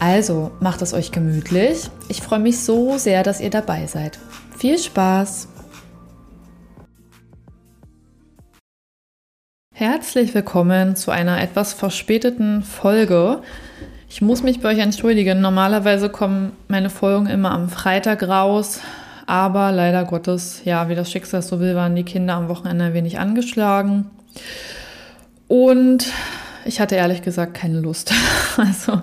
Also 0.00 0.52
macht 0.60 0.80
es 0.82 0.94
euch 0.94 1.10
gemütlich. 1.10 1.90
Ich 2.08 2.22
freue 2.22 2.38
mich 2.38 2.60
so 2.60 2.98
sehr, 2.98 3.24
dass 3.24 3.40
ihr 3.40 3.50
dabei 3.50 3.86
seid. 3.86 4.18
Viel 4.56 4.78
Spaß! 4.78 5.48
Herzlich 9.74 10.34
willkommen 10.34 10.96
zu 10.96 11.10
einer 11.10 11.40
etwas 11.40 11.72
verspäteten 11.72 12.62
Folge. 12.62 13.42
Ich 14.08 14.22
muss 14.22 14.42
mich 14.42 14.60
bei 14.60 14.70
euch 14.70 14.78
entschuldigen. 14.78 15.40
Normalerweise 15.40 16.08
kommen 16.10 16.52
meine 16.68 16.90
Folgen 16.90 17.26
immer 17.26 17.50
am 17.50 17.68
Freitag 17.68 18.22
raus, 18.22 18.80
aber 19.26 19.72
leider 19.72 20.04
Gottes, 20.04 20.62
ja, 20.64 20.88
wie 20.88 20.94
das 20.94 21.10
Schicksal 21.10 21.42
so 21.42 21.60
will, 21.60 21.74
waren 21.74 21.94
die 21.94 22.04
Kinder 22.04 22.34
am 22.34 22.48
Wochenende 22.48 22.86
ein 22.86 22.94
wenig 22.94 23.18
angeschlagen. 23.18 24.10
Und 25.48 26.06
ich 26.68 26.80
hatte 26.80 26.96
ehrlich 26.96 27.22
gesagt 27.22 27.54
keine 27.54 27.80
Lust. 27.80 28.12
Also 28.58 29.00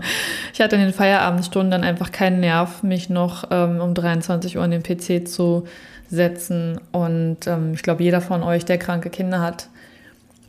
ich 0.54 0.60
hatte 0.60 0.76
in 0.76 0.82
den 0.82 0.94
Feierabendstunden 0.94 1.72
dann 1.72 1.86
einfach 1.86 2.12
keinen 2.12 2.42
Nerv, 2.42 2.84
mich 2.84 3.10
noch 3.10 3.46
ähm, 3.52 3.80
um 3.80 3.94
23 3.94 4.58
Uhr 4.58 4.64
an 4.64 4.72
den 4.72 4.84
PC 4.84 5.26
zu 5.26 5.64
setzen. 6.09 6.78
Und 6.92 7.48
ähm, 7.48 7.73
ich 7.73 7.82
glaube, 7.82 8.04
jeder 8.04 8.20
von 8.20 8.44
euch, 8.44 8.66
der 8.66 8.78
kranke 8.78 9.09
Kinder 9.09 9.39
hat, 9.39 9.70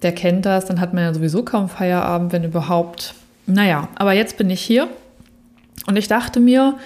der 0.02 0.10
kennt 0.10 0.44
das. 0.44 0.64
Dann 0.64 0.80
hat 0.80 0.92
man 0.92 1.04
ja 1.04 1.14
sowieso 1.14 1.44
kaum 1.44 1.68
Feierabend, 1.68 2.32
wenn 2.32 2.42
überhaupt. 2.42 3.14
Naja, 3.46 3.88
aber 3.94 4.12
jetzt 4.12 4.38
bin 4.38 4.50
ich 4.50 4.60
hier 4.60 4.88
und 5.86 5.96
ich 5.96 6.08
dachte 6.08 6.40
mir, 6.40 6.76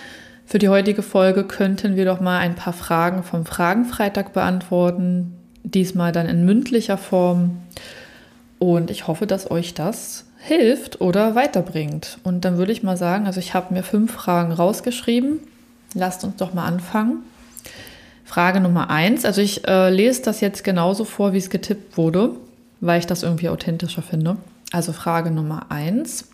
für 0.45 0.59
die 0.59 0.69
heutige 0.69 1.03
Folge 1.03 1.45
könnten 1.45 1.97
wir 1.97 2.05
doch 2.05 2.21
mal 2.21 2.39
ein 2.39 2.55
paar 2.55 2.75
Fragen 2.75 3.23
vom 3.23 3.47
Fragenfreitag 3.47 4.35
beantworten. 4.35 5.33
Diesmal 5.63 6.13
dann 6.13 6.29
in 6.29 6.45
mündlicher 6.45 6.99
Form. 6.99 7.57
Und 8.59 8.91
ich 8.91 9.07
hoffe, 9.07 9.27
dass 9.27 9.51
euch 9.51 9.73
das 9.73 10.27
hilft 10.41 11.01
oder 11.01 11.35
weiterbringt. 11.35 12.19
Und 12.25 12.45
dann 12.45 12.57
würde 12.57 12.73
ich 12.73 12.83
mal 12.83 12.97
sagen, 12.97 13.27
also 13.27 13.41
ich 13.41 13.55
habe 13.55 13.75
mir 13.75 13.83
fünf 13.83 14.13
Fragen 14.13 14.53
rausgeschrieben. 14.53 15.41
Lasst 15.95 16.25
uns 16.25 16.37
doch 16.37 16.55
mal 16.55 16.65
anfangen. 16.65 17.19
Frage 18.25 18.61
Nummer 18.61 18.91
eins. 18.91 19.25
Also 19.25 19.41
ich 19.41 19.67
äh, 19.67 19.91
lese 19.91 20.23
das 20.23 20.41
jetzt 20.41 20.65
genauso 20.65 21.05
vor, 21.05 21.33
wie 21.33 21.39
es 21.39 21.51
getippt 21.51 21.97
wurde, 21.97 22.31
weil 22.81 22.99
ich 22.99 23.07
das 23.07 23.23
irgendwie 23.23 23.49
authentischer 23.49 24.03
finde. 24.03 24.37
Also 24.73 24.93
Frage 24.93 25.31
Nummer 25.31 25.67
eins. 25.71 26.29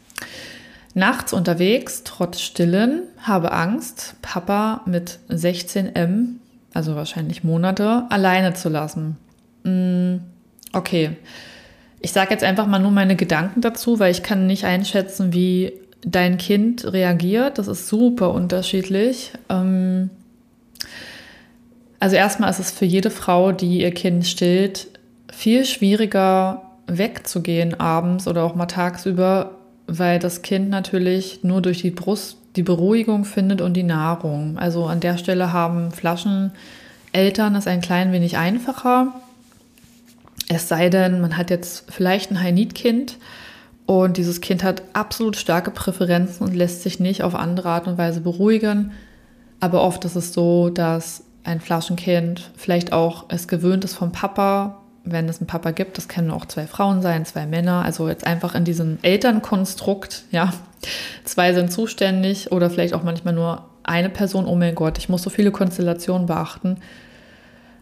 Nachts 0.95 1.33
unterwegs, 1.33 2.03
trotz 2.05 2.41
Stillen, 2.41 3.03
habe 3.21 3.53
Angst, 3.53 4.15
Papa 4.23 4.83
mit 4.87 5.19
16 5.29 5.95
M, 5.95 6.41
also 6.73 6.97
wahrscheinlich 6.97 7.45
Monate, 7.45 8.05
alleine 8.09 8.55
zu 8.55 8.69
lassen. 8.69 9.17
Mm, 9.65 10.17
okay. 10.73 11.17
Ich 12.01 12.13
sage 12.13 12.31
jetzt 12.31 12.45
einfach 12.45 12.67
mal 12.67 12.79
nur 12.79 12.91
meine 12.91 13.17
Gedanken 13.17 13.61
dazu, 13.61 13.99
weil 13.99 14.11
ich 14.11 14.23
kann 14.23 14.47
nicht 14.47 14.65
einschätzen, 14.65 15.33
wie 15.33 15.73
dein 16.03 16.39
Kind 16.39 16.93
reagiert. 16.93 17.59
Das 17.59 17.69
ist 17.69 17.89
super 17.89 18.33
unterschiedlich. 18.33 19.33
Ähm, 19.49 20.11
also 21.99 22.17
erstmal 22.17 22.51
ist 22.51 22.61
es 22.61 22.71
für 22.71 22.85
jede 22.85 23.11
Frau, 23.11 23.53
die 23.53 23.81
ihr 23.81 23.93
Kind 23.93 24.27
stillt, 24.27 24.89
viel 25.33 25.65
schwieriger 25.65 26.63
wegzugehen 26.87 27.79
abends 27.81 28.29
oder 28.29 28.45
auch 28.45 28.55
mal 28.55 28.67
tagsüber, 28.67 29.53
weil 29.87 30.19
das 30.19 30.43
Kind 30.43 30.69
natürlich 30.69 31.43
nur 31.43 31.63
durch 31.63 31.83
die 31.83 31.91
Brust 31.91 32.39
die 32.55 32.63
Beruhigung 32.63 33.25
findet 33.25 33.61
und 33.61 33.75
die 33.75 33.83
Nahrung. 33.83 34.57
Also 34.59 34.87
an 34.87 35.01
der 35.01 35.19
Stelle 35.19 35.53
haben 35.53 35.91
Flascheneltern 35.91 37.55
es 37.55 37.67
ein 37.67 37.81
klein 37.81 38.13
wenig 38.13 38.37
einfacher. 38.37 39.13
Es 40.49 40.69
sei 40.69 40.89
denn, 40.91 41.21
man 41.21 41.37
hat 41.37 41.51
jetzt 41.51 41.91
vielleicht 41.91 42.31
ein 42.31 42.41
High-Need-Kind 42.41 43.19
und 43.87 44.17
dieses 44.17 44.41
Kind 44.41 44.63
hat 44.63 44.83
absolut 44.93 45.37
starke 45.37 45.71
Präferenzen 45.71 46.47
und 46.47 46.55
lässt 46.55 46.83
sich 46.83 47.01
nicht 47.01 47.23
auf 47.23 47.35
andere 47.35 47.69
Art 47.69 47.87
und 47.87 47.99
Weise 47.99 48.21
beruhigen. 48.21 48.93
Aber 49.61 49.83
oft 49.83 50.05
ist 50.05 50.17
es 50.17 50.33
so, 50.33 50.71
dass 50.71 51.25
ein 51.45 51.61
Flaschenkind 51.61 52.51
vielleicht 52.57 52.93
auch 52.93 53.27
es 53.29 53.49
gewöhnt 53.49 53.85
ist 53.85 53.95
vom 53.95 54.13
Papa, 54.13 54.83
wenn 55.05 55.29
es 55.29 55.39
einen 55.39 55.47
Papa 55.47 55.71
gibt, 55.71 55.97
das 55.97 56.09
können 56.09 56.33
auch 56.33 56.47
zwei 56.47 56.67
Frauen 56.67 57.01
sein, 57.01 57.25
zwei 57.25 57.47
Männer, 57.47 57.85
also 57.85 58.09
jetzt 58.09 58.27
einfach 58.27 58.57
in 58.57 58.65
diesem 58.65 58.99
Elternkonstrukt, 59.03 60.25
ja, 60.33 60.53
zwei 61.25 61.55
sind 61.55 61.73
zuständig 61.73 62.51
oder 62.51 62.69
vielleicht 62.71 62.93
auch 62.93 63.05
manchmal 63.05 63.33
nur 63.33 63.65
eine 63.85 64.11
Person, 64.11 64.47
oh 64.47 64.57
mein 64.57 64.75
Gott, 64.75 64.99
ich 64.99 65.09
muss 65.09 65.23
so 65.23 65.31
viele 65.31 65.53
Konstellationen 65.53 66.27
beachten. 66.27 66.79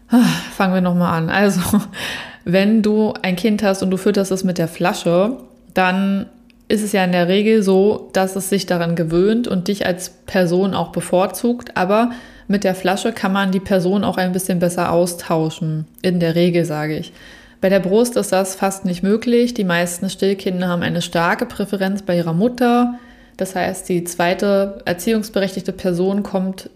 Fangen 0.07 0.73
wir 0.73 0.81
nochmal 0.81 1.17
an. 1.17 1.29
Also, 1.29 1.61
wenn 2.45 2.81
du 2.81 3.13
ein 3.21 3.35
Kind 3.35 3.63
hast 3.63 3.83
und 3.83 3.89
du 3.89 3.97
fütterst 3.97 4.31
es 4.31 4.43
mit 4.43 4.57
der 4.57 4.67
Flasche, 4.67 5.37
dann 5.73 6.27
ist 6.67 6.83
es 6.83 6.91
ja 6.91 7.03
in 7.03 7.11
der 7.11 7.27
Regel 7.27 7.61
so, 7.61 8.09
dass 8.13 8.35
es 8.35 8.49
sich 8.49 8.65
daran 8.65 8.95
gewöhnt 8.95 9.47
und 9.47 9.67
dich 9.67 9.85
als 9.85 10.09
Person 10.09 10.73
auch 10.73 10.91
bevorzugt. 10.91 11.77
Aber 11.77 12.11
mit 12.47 12.63
der 12.63 12.75
Flasche 12.75 13.11
kann 13.11 13.33
man 13.33 13.51
die 13.51 13.59
Person 13.59 14.03
auch 14.03 14.17
ein 14.17 14.31
bisschen 14.31 14.59
besser 14.59 14.91
austauschen. 14.91 15.85
In 16.01 16.19
der 16.19 16.35
Regel 16.35 16.65
sage 16.65 16.97
ich. 16.97 17.13
Bei 17.61 17.69
der 17.69 17.79
Brust 17.79 18.15
ist 18.15 18.31
das 18.31 18.55
fast 18.55 18.85
nicht 18.85 19.03
möglich. 19.03 19.53
Die 19.53 19.63
meisten 19.63 20.09
Stillkinder 20.09 20.67
haben 20.67 20.83
eine 20.83 21.01
starke 21.01 21.45
Präferenz 21.45 22.01
bei 22.01 22.17
ihrer 22.17 22.33
Mutter. 22.33 22.95
Das 23.37 23.55
heißt, 23.55 23.89
die 23.89 24.03
zweite 24.03 24.81
erziehungsberechtigte 24.85 25.71
Person 25.71 26.23
kommt 26.23 26.69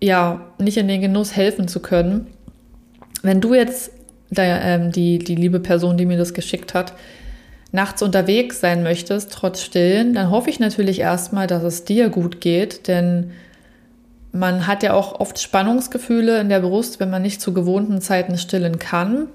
ja 0.00 0.40
nicht 0.58 0.76
in 0.76 0.88
den 0.88 1.00
Genuss, 1.00 1.34
helfen 1.34 1.68
zu 1.68 1.80
können. 1.80 2.26
Wenn 3.22 3.40
du 3.40 3.54
jetzt 3.54 3.90
der, 4.30 4.62
ähm, 4.62 4.92
die, 4.92 5.18
die 5.18 5.34
liebe 5.34 5.60
Person, 5.60 5.96
die 5.96 6.06
mir 6.06 6.18
das 6.18 6.34
geschickt 6.34 6.74
hat, 6.74 6.92
nachts 7.72 8.02
unterwegs 8.02 8.60
sein 8.60 8.82
möchtest, 8.82 9.32
trotz 9.32 9.62
Stillen, 9.62 10.14
dann 10.14 10.30
hoffe 10.30 10.50
ich 10.50 10.60
natürlich 10.60 11.00
erstmal, 11.00 11.46
dass 11.46 11.62
es 11.62 11.84
dir 11.84 12.08
gut 12.08 12.40
geht, 12.40 12.88
denn 12.88 13.32
man 14.32 14.66
hat 14.66 14.82
ja 14.82 14.92
auch 14.92 15.20
oft 15.20 15.38
Spannungsgefühle 15.40 16.40
in 16.40 16.48
der 16.48 16.60
Brust, 16.60 17.00
wenn 17.00 17.10
man 17.10 17.22
nicht 17.22 17.40
zu 17.40 17.54
gewohnten 17.54 18.00
Zeiten 18.00 18.36
stillen 18.38 18.78
kann. 18.78 19.28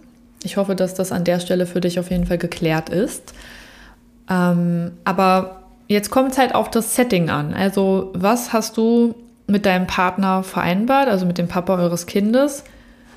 Ich 0.44 0.58
hoffe, 0.58 0.75
dass 0.75 0.94
das 0.94 1.12
an 1.12 1.24
der 1.24 1.40
Stelle 1.40 1.66
für 1.66 1.81
dich 1.81 2.00
auf 2.00 2.09
jeden 2.12 2.25
Fall 2.25 2.38
geklärt 2.38 2.90
ist. 2.90 3.34
Ähm, 4.30 4.92
aber 5.03 5.63
jetzt 5.88 6.09
kommt 6.09 6.31
es 6.31 6.38
halt 6.38 6.56
auf 6.56 6.69
das 6.69 6.96
Setting 6.96 7.30
an. 7.30 7.53
Also, 7.53 8.12
was 8.13 8.53
hast 8.53 8.78
du 8.78 9.16
mit 9.48 9.66
deinem 9.66 9.88
Partner 9.88 10.44
vereinbart, 10.44 11.09
also 11.09 11.25
mit 11.25 11.38
dem 11.38 11.48
Papa 11.48 11.78
eures 11.78 12.06
Kindes? 12.06 12.63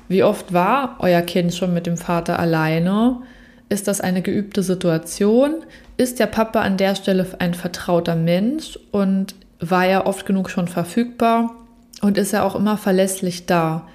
Wie 0.07 0.23
oft 0.23 0.53
war 0.53 0.97
euer 0.99 1.21
Kind 1.21 1.53
schon 1.53 1.73
mit 1.73 1.87
dem 1.87 1.97
Vater 1.97 2.39
alleine? 2.39 3.21
Ist 3.69 3.87
das 3.87 4.01
eine 4.01 4.21
geübte 4.21 4.61
Situation? 4.61 5.55
Ist 5.97 6.19
der 6.19 6.27
Papa 6.27 6.61
an 6.61 6.77
der 6.77 6.95
Stelle 6.95 7.25
ein 7.39 7.53
vertrauter 7.53 8.15
Mensch 8.15 8.77
und 8.91 9.35
war 9.59 9.85
er 9.85 10.05
oft 10.05 10.25
genug 10.25 10.49
schon 10.49 10.67
verfügbar 10.67 11.55
und 12.01 12.17
ist 12.17 12.33
er 12.33 12.43
auch 12.43 12.55
immer 12.55 12.77
verlässlich 12.77 13.45
da? 13.45 13.87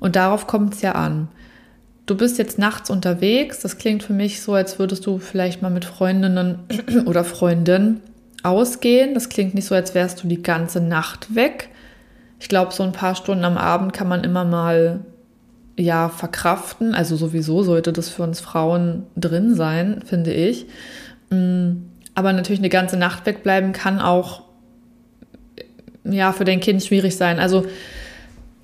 Und 0.00 0.16
darauf 0.16 0.46
kommt 0.46 0.74
es 0.74 0.82
ja 0.82 0.92
an. 0.92 1.28
Du 2.04 2.16
bist 2.16 2.38
jetzt 2.38 2.58
nachts 2.58 2.90
unterwegs. 2.90 3.60
Das 3.60 3.78
klingt 3.78 4.02
für 4.02 4.12
mich 4.12 4.42
so, 4.42 4.54
als 4.54 4.78
würdest 4.78 5.06
du 5.06 5.18
vielleicht 5.18 5.62
mal 5.62 5.70
mit 5.70 5.84
Freundinnen 5.84 6.58
oder 7.06 7.24
Freunden 7.24 8.00
ausgehen. 8.42 9.14
Das 9.14 9.28
klingt 9.28 9.54
nicht 9.54 9.66
so, 9.66 9.74
als 9.74 9.94
wärst 9.94 10.22
du 10.22 10.28
die 10.28 10.42
ganze 10.42 10.80
Nacht 10.80 11.34
weg. 11.34 11.70
Ich 12.38 12.48
glaube, 12.48 12.72
so 12.72 12.82
ein 12.82 12.92
paar 12.92 13.16
Stunden 13.16 13.44
am 13.44 13.56
Abend 13.56 13.92
kann 13.92 14.08
man 14.08 14.22
immer 14.22 14.44
mal 14.44 15.00
ja 15.76 16.08
verkraften. 16.08 16.94
Also 16.94 17.16
sowieso 17.16 17.62
sollte 17.62 17.92
das 17.92 18.08
für 18.08 18.22
uns 18.22 18.40
Frauen 18.40 19.04
drin 19.16 19.54
sein, 19.54 20.02
finde 20.04 20.32
ich. 20.32 20.66
Mm, 21.30 21.82
aber 22.14 22.32
natürlich 22.32 22.60
eine 22.60 22.68
ganze 22.68 22.96
Nacht 22.96 23.26
wegbleiben 23.26 23.72
kann 23.72 24.00
auch 24.00 24.42
ja 26.04 26.32
für 26.32 26.44
dein 26.44 26.60
Kind 26.60 26.82
schwierig 26.82 27.16
sein. 27.16 27.38
Also 27.38 27.66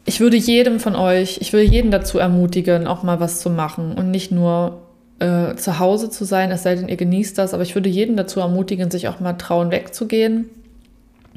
ich 0.04 0.20
würde 0.20 0.36
jedem 0.36 0.80
von 0.80 0.96
euch, 0.96 1.38
ich 1.40 1.52
will 1.52 1.62
jeden 1.62 1.90
dazu 1.90 2.18
ermutigen, 2.18 2.86
auch 2.86 3.02
mal 3.02 3.20
was 3.20 3.40
zu 3.40 3.50
machen 3.50 3.92
und 3.92 4.10
nicht 4.10 4.32
nur 4.32 4.80
äh, 5.18 5.54
zu 5.54 5.78
Hause 5.78 6.10
zu 6.10 6.24
sein, 6.24 6.50
es 6.50 6.62
sei 6.64 6.74
denn, 6.74 6.88
ihr 6.88 6.96
genießt 6.96 7.38
das, 7.38 7.54
aber 7.54 7.62
ich 7.62 7.74
würde 7.74 7.88
jeden 7.88 8.16
dazu 8.16 8.40
ermutigen, 8.40 8.90
sich 8.90 9.08
auch 9.08 9.20
mal 9.20 9.34
trauen, 9.34 9.70
wegzugehen. 9.70 10.46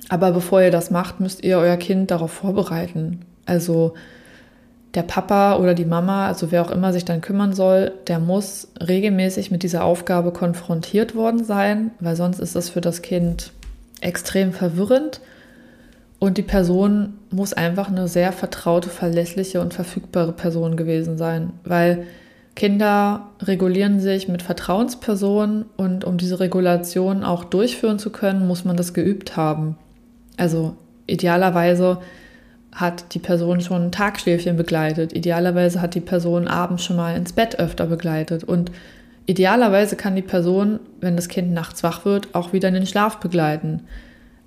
Aber 0.09 0.31
bevor 0.31 0.61
ihr 0.61 0.71
das 0.71 0.91
macht, 0.91 1.19
müsst 1.19 1.43
ihr 1.43 1.57
euer 1.57 1.77
Kind 1.77 2.11
darauf 2.11 2.31
vorbereiten. 2.31 3.21
Also 3.45 3.93
der 4.95 5.03
Papa 5.03 5.57
oder 5.57 5.73
die 5.73 5.85
Mama, 5.85 6.27
also 6.27 6.51
wer 6.51 6.61
auch 6.61 6.71
immer 6.71 6.93
sich 6.93 7.05
dann 7.05 7.21
kümmern 7.21 7.53
soll, 7.53 7.91
der 8.07 8.19
muss 8.19 8.69
regelmäßig 8.79 9.51
mit 9.51 9.63
dieser 9.63 9.83
Aufgabe 9.83 10.31
konfrontiert 10.31 11.15
worden 11.15 11.43
sein, 11.43 11.91
weil 11.99 12.15
sonst 12.15 12.39
ist 12.39 12.55
das 12.55 12.69
für 12.69 12.81
das 12.81 13.01
Kind 13.01 13.51
extrem 14.01 14.53
verwirrend. 14.53 15.21
Und 16.17 16.37
die 16.37 16.43
Person 16.43 17.15
muss 17.29 17.53
einfach 17.53 17.89
eine 17.89 18.07
sehr 18.07 18.31
vertraute, 18.31 18.89
verlässliche 18.89 19.59
und 19.59 19.73
verfügbare 19.73 20.31
Person 20.31 20.77
gewesen 20.77 21.17
sein, 21.17 21.51
weil 21.65 22.07
Kinder 22.55 23.27
regulieren 23.41 23.99
sich 23.99 24.29
mit 24.29 24.41
Vertrauenspersonen 24.41 25.65
und 25.75 26.05
um 26.05 26.17
diese 26.17 26.39
Regulation 26.39 27.25
auch 27.25 27.43
durchführen 27.43 27.99
zu 27.99 28.11
können, 28.11 28.47
muss 28.47 28.63
man 28.63 28.77
das 28.77 28.93
geübt 28.93 29.35
haben. 29.35 29.77
Also 30.37 30.77
idealerweise 31.05 31.97
hat 32.75 33.13
die 33.13 33.19
Person 33.19 33.61
schon 33.61 33.83
ein 33.83 33.91
Tagschläfchen 33.91 34.57
begleitet. 34.57 35.13
Idealerweise 35.13 35.81
hat 35.81 35.95
die 35.95 36.01
Person 36.01 36.47
abends 36.47 36.83
schon 36.83 36.97
mal 36.97 37.15
ins 37.15 37.31
Bett 37.31 37.57
öfter 37.57 37.87
begleitet. 37.87 38.43
Und 38.43 38.69
idealerweise 39.25 39.95
kann 39.95 40.17
die 40.17 40.21
Person, 40.21 40.81
wenn 40.99 41.15
das 41.15 41.29
Kind 41.29 41.53
nachts 41.53 41.83
wach 41.83 42.03
wird, 42.03 42.35
auch 42.35 42.51
wieder 42.51 42.67
in 42.67 42.73
den 42.73 42.85
Schlaf 42.85 43.21
begleiten. 43.21 43.83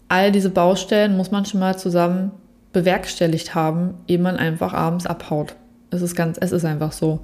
All 0.08 0.30
diese 0.30 0.50
Baustellen 0.50 1.16
muss 1.16 1.30
man 1.30 1.46
schon 1.46 1.60
mal 1.60 1.78
zusammen 1.78 2.32
bewerkstelligt 2.74 3.54
haben, 3.54 3.94
ehe 4.06 4.18
man 4.18 4.36
einfach 4.36 4.74
abends 4.74 5.06
abhaut. 5.06 5.54
Es 5.90 6.02
ist 6.02 6.14
ganz, 6.14 6.36
es 6.38 6.52
ist 6.52 6.66
einfach 6.66 6.92
so. 6.92 7.20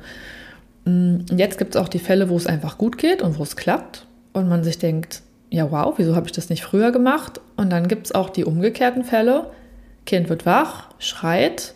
Mm, 0.87 1.19
jetzt 1.37 1.59
gibt 1.59 1.75
es 1.75 1.81
auch 1.81 1.89
die 1.89 1.99
Fälle, 1.99 2.31
wo 2.31 2.37
es 2.37 2.47
einfach 2.47 2.79
gut 2.79 2.97
geht 2.97 3.21
und 3.21 3.39
wo 3.39 3.43
es 3.43 3.57
klappt 3.57 4.07
und 4.33 4.49
man 4.49 4.65
sich 4.65 4.79
denkt, 4.79 5.21
ja 5.51 5.71
wow, 5.71 5.93
wieso 5.99 6.17
habe 6.17 6.27
ich 6.27 6.33
das 6.33 6.49
nicht 6.49 6.65
früher 6.65 6.93
gemacht? 6.93 7.43
Und 7.57 7.71
dann 7.71 7.89
gibt 7.89 8.07
es 8.07 8.15
auch 8.15 8.31
die 8.31 8.47
umgekehrten 8.47 9.05
Fälle. 9.05 9.51
Kind 10.07 10.29
wird 10.29 10.47
wach, 10.47 10.89
schreit 10.99 11.75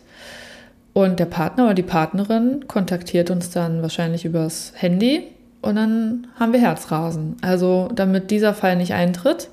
und 0.93 1.19
der 1.19 1.25
Partner 1.25 1.65
oder 1.65 1.73
die 1.73 1.83
Partnerin 1.83 2.67
kontaktiert 2.67 3.29
uns 3.29 3.49
dann 3.49 3.81
wahrscheinlich 3.81 4.25
übers 4.25 4.73
Handy 4.75 5.27
und 5.61 5.75
dann 5.75 6.27
haben 6.39 6.53
wir 6.53 6.61
Herzrasen. 6.61 7.37
Also 7.41 7.89
damit 7.93 8.31
dieser 8.31 8.53
Fall 8.53 8.75
nicht 8.75 8.93
eintritt, 8.93 9.49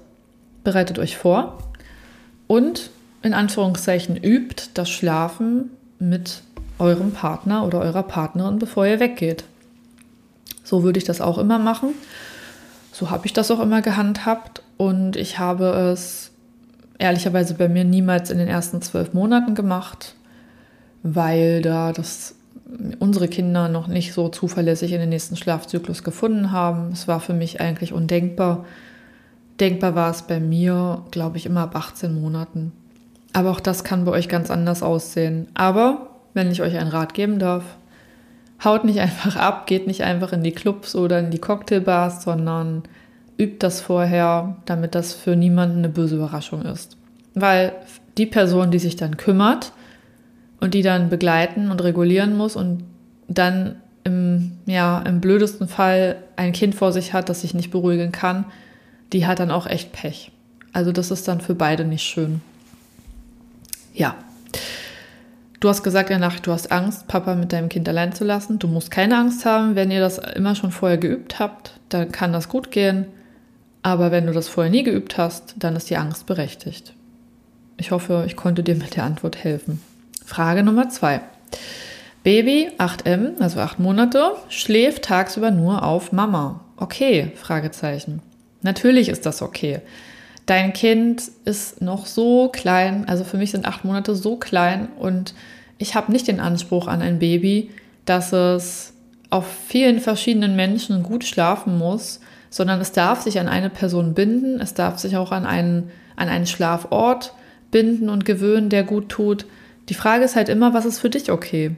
bereitet 0.64 0.98
euch 0.98 1.16
vor 1.16 1.58
und 2.46 2.90
in 3.22 3.34
Anführungszeichen 3.34 4.16
übt 4.16 4.70
das 4.74 4.88
Schlafen 4.88 5.70
mit 5.98 6.42
eurem 6.78 7.12
Partner 7.12 7.64
oder 7.64 7.80
eurer 7.80 8.02
Partnerin, 8.02 8.58
bevor 8.58 8.86
ihr 8.86 9.00
weggeht. 9.00 9.44
So 10.62 10.82
würde 10.82 10.98
ich 10.98 11.04
das 11.04 11.20
auch 11.20 11.38
immer 11.38 11.58
machen. 11.58 11.90
So 12.92 13.10
habe 13.10 13.26
ich 13.26 13.32
das 13.32 13.50
auch 13.50 13.60
immer 13.60 13.82
gehandhabt 13.82 14.62
und 14.76 15.16
ich 15.16 15.38
habe 15.38 15.66
es 15.92 16.32
ehrlicherweise 16.98 17.54
bei 17.54 17.68
mir 17.68 17.84
niemals 17.84 18.30
in 18.30 18.38
den 18.38 18.48
ersten 18.48 18.82
zwölf 18.82 19.12
Monaten 19.12 19.54
gemacht, 19.54 20.14
weil 21.02 21.62
da 21.62 21.92
das 21.92 22.34
unsere 22.98 23.28
Kinder 23.28 23.68
noch 23.68 23.86
nicht 23.86 24.12
so 24.12 24.28
zuverlässig 24.28 24.92
in 24.92 25.00
den 25.00 25.08
nächsten 25.08 25.36
Schlafzyklus 25.36 26.02
gefunden 26.02 26.52
haben. 26.52 26.90
Es 26.92 27.06
war 27.06 27.20
für 27.20 27.32
mich 27.32 27.60
eigentlich 27.60 27.92
undenkbar. 27.92 28.64
Denkbar 29.60 29.94
war 29.94 30.10
es 30.10 30.22
bei 30.22 30.40
mir, 30.40 31.04
glaube 31.10 31.36
ich, 31.36 31.46
immer 31.46 31.62
ab 31.62 31.76
18 31.76 32.20
Monaten. 32.20 32.72
Aber 33.32 33.50
auch 33.50 33.60
das 33.60 33.84
kann 33.84 34.04
bei 34.04 34.12
euch 34.12 34.28
ganz 34.28 34.50
anders 34.50 34.82
aussehen. 34.82 35.48
Aber 35.54 36.10
wenn 36.34 36.50
ich 36.50 36.62
euch 36.62 36.76
einen 36.76 36.90
Rat 36.90 37.14
geben 37.14 37.38
darf, 37.38 37.64
haut 38.64 38.84
nicht 38.84 39.00
einfach 39.00 39.36
ab, 39.36 39.66
geht 39.66 39.86
nicht 39.86 40.02
einfach 40.02 40.32
in 40.32 40.42
die 40.42 40.52
Clubs 40.52 40.96
oder 40.96 41.18
in 41.18 41.30
die 41.30 41.38
Cocktailbars, 41.38 42.22
sondern 42.22 42.82
übt 43.38 43.58
das 43.60 43.80
vorher, 43.80 44.56
damit 44.64 44.94
das 44.94 45.12
für 45.12 45.36
niemanden 45.36 45.78
eine 45.78 45.88
böse 45.88 46.16
Überraschung 46.16 46.62
ist. 46.62 46.96
Weil 47.34 47.72
die 48.16 48.26
Person, 48.26 48.70
die 48.70 48.78
sich 48.78 48.96
dann 48.96 49.16
kümmert 49.16 49.72
und 50.60 50.74
die 50.74 50.82
dann 50.82 51.10
begleiten 51.10 51.70
und 51.70 51.82
regulieren 51.82 52.36
muss 52.36 52.56
und 52.56 52.84
dann 53.28 53.76
im, 54.04 54.52
ja, 54.66 55.00
im 55.00 55.20
blödesten 55.20 55.68
Fall 55.68 56.16
ein 56.36 56.52
Kind 56.52 56.74
vor 56.74 56.92
sich 56.92 57.12
hat, 57.12 57.28
das 57.28 57.42
sich 57.42 57.54
nicht 57.54 57.70
beruhigen 57.70 58.12
kann, 58.12 58.44
die 59.12 59.26
hat 59.26 59.40
dann 59.40 59.50
auch 59.50 59.66
echt 59.66 59.92
Pech. 59.92 60.32
Also 60.72 60.92
das 60.92 61.10
ist 61.10 61.26
dann 61.28 61.40
für 61.40 61.54
beide 61.54 61.84
nicht 61.84 62.04
schön. 62.04 62.40
Ja. 63.94 64.14
Du 65.58 65.70
hast 65.70 65.82
gesagt 65.82 66.10
in 66.10 66.20
der 66.20 66.28
Nacht, 66.28 66.46
du 66.46 66.52
hast 66.52 66.70
Angst, 66.70 67.08
Papa 67.08 67.34
mit 67.34 67.52
deinem 67.52 67.70
Kind 67.70 67.88
allein 67.88 68.12
zu 68.12 68.24
lassen. 68.24 68.58
Du 68.58 68.68
musst 68.68 68.90
keine 68.90 69.16
Angst 69.16 69.46
haben. 69.46 69.74
Wenn 69.74 69.90
ihr 69.90 70.00
das 70.00 70.18
immer 70.18 70.54
schon 70.54 70.70
vorher 70.70 70.98
geübt 70.98 71.38
habt, 71.38 71.72
dann 71.88 72.12
kann 72.12 72.32
das 72.32 72.48
gut 72.48 72.70
gehen. 72.70 73.06
Aber 73.86 74.10
wenn 74.10 74.26
du 74.26 74.32
das 74.32 74.48
vorher 74.48 74.68
nie 74.68 74.82
geübt 74.82 75.16
hast, 75.16 75.54
dann 75.60 75.76
ist 75.76 75.88
die 75.90 75.96
Angst 75.96 76.26
berechtigt. 76.26 76.92
Ich 77.76 77.92
hoffe, 77.92 78.24
ich 78.26 78.34
konnte 78.34 78.64
dir 78.64 78.74
mit 78.74 78.96
der 78.96 79.04
Antwort 79.04 79.36
helfen. 79.44 79.80
Frage 80.24 80.64
Nummer 80.64 80.88
zwei. 80.88 81.20
Baby 82.24 82.68
8M, 82.78 83.40
also 83.40 83.60
8 83.60 83.78
Monate, 83.78 84.32
schläft 84.48 85.04
tagsüber 85.04 85.52
nur 85.52 85.84
auf 85.84 86.10
Mama. 86.10 86.64
Okay, 86.76 87.30
Fragezeichen. 87.36 88.22
Natürlich 88.60 89.08
ist 89.08 89.24
das 89.24 89.40
okay. 89.40 89.78
Dein 90.46 90.72
Kind 90.72 91.22
ist 91.44 91.80
noch 91.80 92.06
so 92.06 92.48
klein, 92.48 93.08
also 93.08 93.22
für 93.22 93.36
mich 93.36 93.52
sind 93.52 93.66
acht 93.66 93.84
Monate 93.84 94.16
so 94.16 94.34
klein 94.34 94.88
und 94.98 95.32
ich 95.78 95.94
habe 95.94 96.10
nicht 96.10 96.26
den 96.26 96.40
Anspruch 96.40 96.88
an 96.88 97.02
ein 97.02 97.20
Baby, 97.20 97.70
dass 98.04 98.32
es 98.32 98.94
auf 99.30 99.46
vielen 99.68 100.00
verschiedenen 100.00 100.56
Menschen 100.56 101.04
gut 101.04 101.22
schlafen 101.22 101.78
muss 101.78 102.18
sondern 102.50 102.80
es 102.80 102.92
darf 102.92 103.22
sich 103.22 103.38
an 103.38 103.48
eine 103.48 103.70
Person 103.70 104.14
binden, 104.14 104.60
es 104.60 104.74
darf 104.74 104.98
sich 104.98 105.16
auch 105.16 105.32
an 105.32 105.46
einen, 105.46 105.90
an 106.16 106.28
einen 106.28 106.46
Schlafort 106.46 107.34
binden 107.70 108.08
und 108.08 108.24
gewöhnen, 108.24 108.68
der 108.68 108.84
gut 108.84 109.08
tut. 109.08 109.46
Die 109.88 109.94
Frage 109.94 110.24
ist 110.24 110.36
halt 110.36 110.48
immer, 110.48 110.74
was 110.74 110.84
ist 110.84 110.98
für 110.98 111.10
dich 111.10 111.30
okay? 111.30 111.76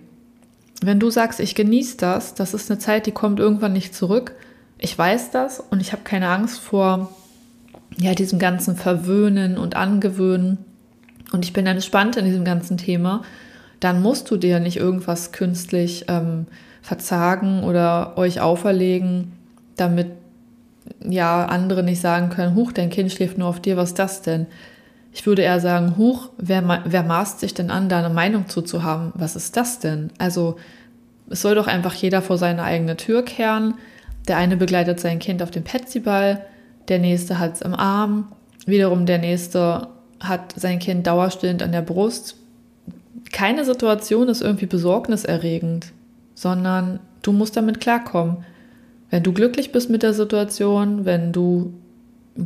Wenn 0.81 1.01
du 1.01 1.11
sagst, 1.11 1.41
ich 1.41 1.55
genieße 1.55 1.97
das, 1.97 2.35
das 2.35 2.55
ist 2.55 2.71
eine 2.71 2.79
Zeit, 2.79 3.07
die 3.07 3.13
kommt 3.13 3.41
irgendwann 3.41 3.73
nicht 3.73 3.95
zurück. 3.95 4.35
Ich 4.79 4.97
weiß 4.97 5.33
das 5.33 5.61
und 5.61 5.81
ich 5.81 5.93
habe 5.93 6.03
keine 6.05 6.29
Angst 6.29 6.61
vor 6.61 7.13
ja, 7.97 8.15
diesem 8.15 8.39
ganzen 8.39 8.77
Verwöhnen 8.77 9.59
und 9.59 9.75
Angewöhnen 9.75 10.59
und 11.33 11.45
ich 11.45 11.53
bin 11.53 11.67
entspannt 11.67 12.17
in 12.17 12.25
diesem 12.25 12.45
ganzen 12.45 12.77
Thema, 12.77 13.23
dann 13.81 14.03
musst 14.03 14.31
du 14.31 14.37
dir 14.37 14.61
nicht 14.61 14.77
irgendwas 14.77 15.33
künstlich 15.33 16.07
ähm, 16.09 16.47
verzagen 16.83 17.65
oder 17.65 18.17
euch 18.17 18.41
auferlegen, 18.41 19.33
damit 19.77 20.09
ja 21.01 21.47
andere 21.47 21.83
nicht 21.83 22.01
sagen 22.01 22.31
können, 22.31 22.55
huch, 22.55 22.73
dein 22.73 22.91
Kind 22.91 23.13
schläft 23.13 23.39
nur 23.39 23.49
auf 23.49 23.61
dir, 23.61 23.77
was 23.77 23.91
ist 23.91 23.99
das 23.99 24.23
denn? 24.23 24.47
Ich 25.13 25.27
würde 25.27 25.43
eher 25.43 25.61
sagen, 25.61 25.97
huch, 25.97 26.31
wer, 26.39 26.83
wer 26.85 27.03
maßt 27.03 27.41
sich 27.41 27.55
denn 27.55 27.71
an, 27.71 27.89
da 27.89 27.99
eine 27.99 28.11
Meinung 28.11 28.49
zuzuhaben? 28.49 29.13
Was 29.15 29.37
ist 29.37 29.57
das 29.57 29.79
denn? 29.79 30.11
Also 30.19 30.57
es 31.31 31.43
soll 31.43 31.55
doch 31.55 31.67
einfach 31.67 31.95
jeder 31.95 32.23
vor 32.23 32.39
seine 32.39 32.63
eigene 32.63 32.97
Tür 32.97 33.25
kehren. 33.25 33.75
Der 34.29 34.37
eine 34.37 34.57
begleitet 34.57 35.01
sein 35.01 35.19
Kind 35.19 35.43
auf 35.43 35.51
dem 35.51 35.65
Petsyball, 35.65 36.45
der 36.89 36.99
nächste 36.99 37.39
hat 37.39 37.55
es 37.55 37.63
im 37.63 37.75
Arm, 37.75 38.33
wiederum 38.67 39.07
der 39.07 39.19
nächste 39.19 39.89
hat 40.21 40.55
sein 40.57 40.79
Kind 40.79 41.07
dauerstillend 41.07 41.63
an 41.63 41.73
der 41.73 41.83
Brust. 41.83 42.37
Keine 43.33 43.65
Situation 43.65 44.29
ist 44.29 44.43
irgendwie 44.43 44.67
besorgniserregend, 44.67 45.93
sondern 46.35 47.01
du 47.23 47.33
musst 47.33 47.57
damit 47.57 47.81
klarkommen. 47.81 48.45
Wenn 49.11 49.23
du 49.23 49.33
glücklich 49.33 49.73
bist 49.73 49.91
mit 49.91 50.03
der 50.03 50.13
Situation, 50.13 51.05
wenn 51.05 51.33
du 51.33 51.73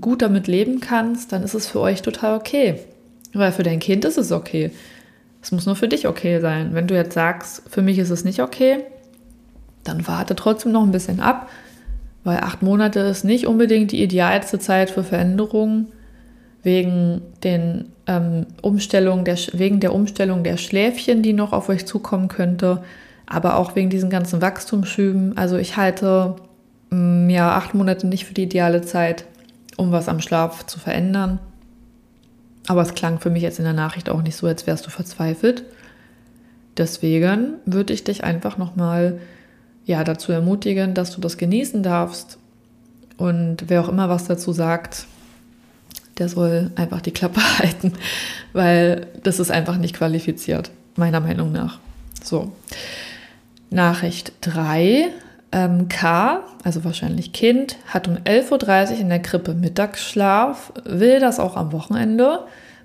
gut 0.00 0.22
damit 0.22 0.46
leben 0.46 0.80
kannst, 0.80 1.32
dann 1.32 1.42
ist 1.42 1.54
es 1.54 1.66
für 1.66 1.80
euch 1.80 2.02
total 2.02 2.36
okay. 2.36 2.80
Weil 3.34 3.52
für 3.52 3.62
dein 3.62 3.80
Kind 3.80 4.04
ist 4.04 4.18
es 4.18 4.32
okay. 4.32 4.70
Es 5.42 5.52
muss 5.52 5.66
nur 5.66 5.76
für 5.76 5.88
dich 5.88 6.06
okay 6.06 6.40
sein. 6.40 6.70
Wenn 6.72 6.86
du 6.86 6.94
jetzt 6.94 7.14
sagst, 7.14 7.62
für 7.68 7.82
mich 7.82 7.98
ist 7.98 8.10
es 8.10 8.24
nicht 8.24 8.40
okay, 8.40 8.84
dann 9.84 10.06
warte 10.06 10.36
trotzdem 10.36 10.72
noch 10.72 10.84
ein 10.84 10.92
bisschen 10.92 11.20
ab, 11.20 11.48
weil 12.24 12.38
acht 12.38 12.62
Monate 12.62 13.00
ist 13.00 13.24
nicht 13.24 13.46
unbedingt 13.46 13.90
die 13.90 14.02
idealste 14.02 14.60
Zeit 14.60 14.90
für 14.90 15.02
Veränderungen 15.02 15.88
wegen 16.62 17.22
den 17.42 17.86
ähm, 18.06 18.46
Umstellungen 18.60 19.24
der, 19.24 19.36
wegen 19.52 19.80
der 19.80 19.92
Umstellung 19.92 20.44
der 20.44 20.56
Schläfchen, 20.56 21.22
die 21.22 21.32
noch 21.32 21.52
auf 21.52 21.68
euch 21.68 21.86
zukommen 21.86 22.28
könnte, 22.28 22.84
aber 23.26 23.56
auch 23.56 23.74
wegen 23.74 23.90
diesen 23.90 24.10
ganzen 24.10 24.40
Wachstumsschüben. 24.40 25.36
Also 25.36 25.56
ich 25.56 25.76
halte 25.76 26.36
ja, 26.92 27.56
acht 27.56 27.74
Monate 27.74 28.06
nicht 28.06 28.26
für 28.26 28.34
die 28.34 28.42
ideale 28.42 28.82
Zeit, 28.82 29.24
um 29.76 29.92
was 29.92 30.08
am 30.08 30.20
Schlaf 30.20 30.66
zu 30.66 30.78
verändern. 30.78 31.38
Aber 32.68 32.82
es 32.82 32.94
klang 32.94 33.18
für 33.18 33.30
mich 33.30 33.42
jetzt 33.42 33.58
in 33.58 33.64
der 33.64 33.72
Nachricht 33.72 34.08
auch 34.08 34.22
nicht 34.22 34.36
so, 34.36 34.46
als 34.46 34.66
wärst 34.66 34.86
du 34.86 34.90
verzweifelt. 34.90 35.64
Deswegen 36.76 37.54
würde 37.66 37.92
ich 37.92 38.04
dich 38.04 38.24
einfach 38.24 38.58
nochmal 38.58 39.20
ja, 39.84 40.04
dazu 40.04 40.32
ermutigen, 40.32 40.94
dass 40.94 41.10
du 41.10 41.20
das 41.20 41.38
genießen 41.38 41.82
darfst. 41.82 42.38
Und 43.16 43.64
wer 43.68 43.82
auch 43.82 43.88
immer 43.88 44.08
was 44.08 44.26
dazu 44.26 44.52
sagt, 44.52 45.06
der 46.18 46.28
soll 46.28 46.70
einfach 46.76 47.00
die 47.00 47.10
Klappe 47.10 47.40
halten, 47.58 47.92
weil 48.52 49.06
das 49.22 49.40
ist 49.40 49.50
einfach 49.50 49.76
nicht 49.76 49.96
qualifiziert, 49.96 50.70
meiner 50.96 51.20
Meinung 51.20 51.52
nach. 51.52 51.78
So. 52.22 52.52
Nachricht 53.70 54.32
3 54.42 55.08
ähm, 55.52 55.88
K, 55.88 56.40
also 56.64 56.84
wahrscheinlich 56.84 57.32
Kind, 57.32 57.76
hat 57.86 58.08
um 58.08 58.16
11.30 58.16 58.92
Uhr 58.92 58.98
in 58.98 59.08
der 59.10 59.20
Krippe 59.20 59.54
Mittagsschlaf, 59.54 60.72
will 60.84 61.20
das 61.20 61.38
auch 61.38 61.56
am 61.56 61.72
Wochenende. 61.72 62.40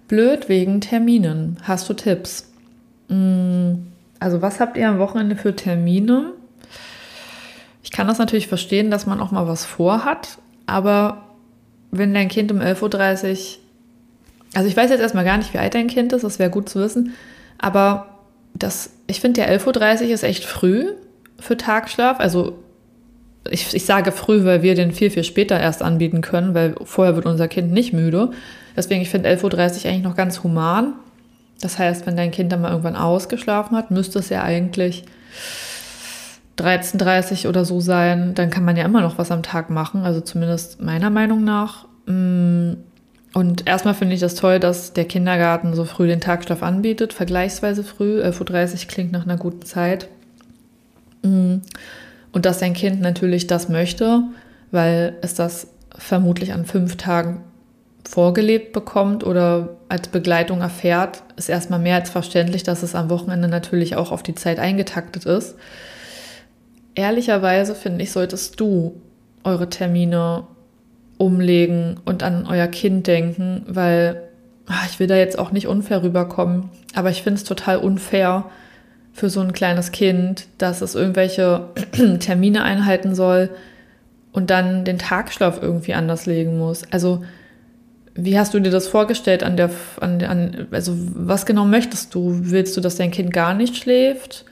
Blöd 0.07 0.47
wegen 0.49 0.79
Terminen. 0.79 1.57
Hast 1.63 1.89
du 1.89 1.93
Tipps? 1.93 2.49
Mm, 3.07 3.73
also 4.19 4.41
was 4.41 4.59
habt 4.59 4.77
ihr 4.77 4.87
am 4.87 4.99
Wochenende 4.99 5.35
für 5.35 5.55
Termine? 5.55 6.31
Ich 7.83 7.91
kann 7.91 8.07
das 8.07 8.19
natürlich 8.19 8.47
verstehen, 8.47 8.91
dass 8.91 9.05
man 9.05 9.21
auch 9.21 9.31
mal 9.31 9.47
was 9.47 9.65
vorhat, 9.65 10.37
aber 10.65 11.23
wenn 11.91 12.13
dein 12.13 12.27
Kind 12.27 12.51
um 12.51 12.59
11.30 12.59 12.79
Uhr 12.81 13.37
Also 14.55 14.67
ich 14.67 14.75
weiß 14.75 14.89
jetzt 14.89 14.99
erstmal 14.99 15.23
gar 15.23 15.37
nicht, 15.37 15.53
wie 15.53 15.57
alt 15.57 15.73
dein 15.73 15.87
Kind 15.87 16.11
ist, 16.11 16.23
das 16.23 16.37
wäre 16.37 16.49
gut 16.49 16.67
zu 16.67 16.79
wissen. 16.79 17.13
Aber 17.57 18.07
das, 18.53 18.91
ich 19.07 19.21
finde, 19.21 19.41
der 19.41 19.57
11.30 19.57 20.03
Uhr 20.03 20.09
ist 20.11 20.23
echt 20.23 20.43
früh 20.43 20.89
für 21.39 21.57
Tagschlaf. 21.57 22.19
Also 22.19 22.57
ich, 23.49 23.73
ich 23.73 23.85
sage 23.85 24.11
früh, 24.11 24.45
weil 24.45 24.61
wir 24.61 24.75
den 24.75 24.91
viel, 24.91 25.09
viel 25.09 25.23
später 25.23 25.59
erst 25.59 25.81
anbieten 25.81 26.21
können, 26.21 26.53
weil 26.53 26.75
vorher 26.83 27.15
wird 27.15 27.25
unser 27.25 27.47
Kind 27.47 27.71
nicht 27.71 27.93
müde. 27.93 28.31
Deswegen, 28.75 29.01
ich 29.01 29.09
finde 29.09 29.29
11.30 29.29 29.43
Uhr 29.43 29.89
eigentlich 29.89 30.03
noch 30.03 30.15
ganz 30.15 30.43
human. 30.43 30.93
Das 31.61 31.79
heißt, 31.79 32.05
wenn 32.05 32.15
dein 32.15 32.31
Kind 32.31 32.51
dann 32.51 32.61
mal 32.61 32.69
irgendwann 32.69 32.95
ausgeschlafen 32.95 33.75
hat, 33.75 33.89
müsste 33.89 34.19
es 34.19 34.29
ja 34.29 34.43
eigentlich 34.43 35.05
13.30 36.57 37.47
oder 37.47 37.65
so 37.65 37.79
sein. 37.79 38.35
Dann 38.35 38.49
kann 38.49 38.65
man 38.65 38.77
ja 38.77 38.85
immer 38.85 39.01
noch 39.01 39.17
was 39.17 39.31
am 39.31 39.43
Tag 39.43 39.69
machen, 39.69 40.03
also 40.03 40.21
zumindest 40.21 40.81
meiner 40.81 41.09
Meinung 41.09 41.43
nach. 41.43 41.85
Mm, 42.05 42.73
und 43.33 43.67
erstmal 43.67 43.93
finde 43.93 44.15
ich 44.15 44.19
das 44.19 44.35
toll, 44.35 44.59
dass 44.59 44.93
der 44.93 45.05
Kindergarten 45.05 45.73
so 45.73 45.85
früh 45.85 46.07
den 46.07 46.21
Tagschlaf 46.21 46.63
anbietet, 46.63 47.13
vergleichsweise 47.13 47.83
früh. 47.83 48.21
11.30 48.21 48.73
Uhr 48.73 48.87
klingt 48.87 49.11
nach 49.11 49.25
einer 49.25 49.37
guten 49.37 49.63
Zeit. 49.63 50.07
Mm, 51.27 51.61
und 52.31 52.45
dass 52.45 52.59
dein 52.59 52.73
Kind 52.73 53.01
natürlich 53.01 53.47
das 53.47 53.69
möchte, 53.69 54.23
weil 54.71 55.15
es 55.21 55.33
das 55.33 55.67
vermutlich 55.97 56.53
an 56.53 56.65
fünf 56.65 56.97
Tagen 56.97 57.41
vorgelebt 58.07 58.73
bekommt 58.73 59.25
oder 59.25 59.77
als 59.89 60.07
Begleitung 60.07 60.61
erfährt, 60.61 61.23
ist 61.35 61.49
erstmal 61.49 61.79
mehr 61.79 61.95
als 61.95 62.09
verständlich, 62.09 62.63
dass 62.63 62.83
es 62.83 62.95
am 62.95 63.09
Wochenende 63.09 63.47
natürlich 63.47 63.95
auch 63.95 64.11
auf 64.11 64.23
die 64.23 64.35
Zeit 64.35 64.59
eingetaktet 64.59 65.25
ist. 65.25 65.55
Ehrlicherweise 66.95 67.75
finde 67.75 68.03
ich, 68.03 68.11
solltest 68.11 68.59
du 68.59 69.01
eure 69.43 69.69
Termine 69.69 70.43
umlegen 71.17 71.99
und 72.05 72.23
an 72.23 72.45
euer 72.47 72.67
Kind 72.67 73.07
denken, 73.07 73.63
weil 73.67 74.23
ach, 74.67 74.87
ich 74.89 74.99
will 74.99 75.07
da 75.07 75.15
jetzt 75.15 75.39
auch 75.39 75.51
nicht 75.51 75.67
unfair 75.67 76.03
rüberkommen, 76.03 76.69
aber 76.93 77.09
ich 77.09 77.23
finde 77.23 77.37
es 77.37 77.43
total 77.43 77.77
unfair 77.77 78.45
für 79.17 79.31
so 79.31 79.41
ein 79.41 79.51
kleines 79.51 79.91
Kind, 79.91 80.45
dass 80.59 80.81
es 80.81 80.93
irgendwelche 80.93 81.69
Termine 82.19 82.61
einhalten 82.61 83.15
soll 83.15 83.49
und 84.31 84.51
dann 84.51 84.85
den 84.85 84.99
Tagschlaf 84.99 85.59
irgendwie 85.59 85.95
anders 85.95 86.27
legen 86.27 86.59
muss. 86.59 86.83
Also 86.91 87.23
wie 88.13 88.37
hast 88.37 88.53
du 88.53 88.59
dir 88.59 88.69
das 88.69 88.87
vorgestellt 88.87 89.41
an 89.41 89.57
der, 89.57 89.71
an, 90.01 90.21
an, 90.23 90.67
also 90.69 90.93
was 90.95 91.47
genau 91.47 91.65
möchtest 91.65 92.13
du? 92.13 92.31
Willst 92.43 92.77
du, 92.77 92.81
dass 92.81 92.97
dein 92.97 93.09
Kind 93.09 93.33
gar 93.33 93.55
nicht 93.55 93.75
schläft 93.75 94.45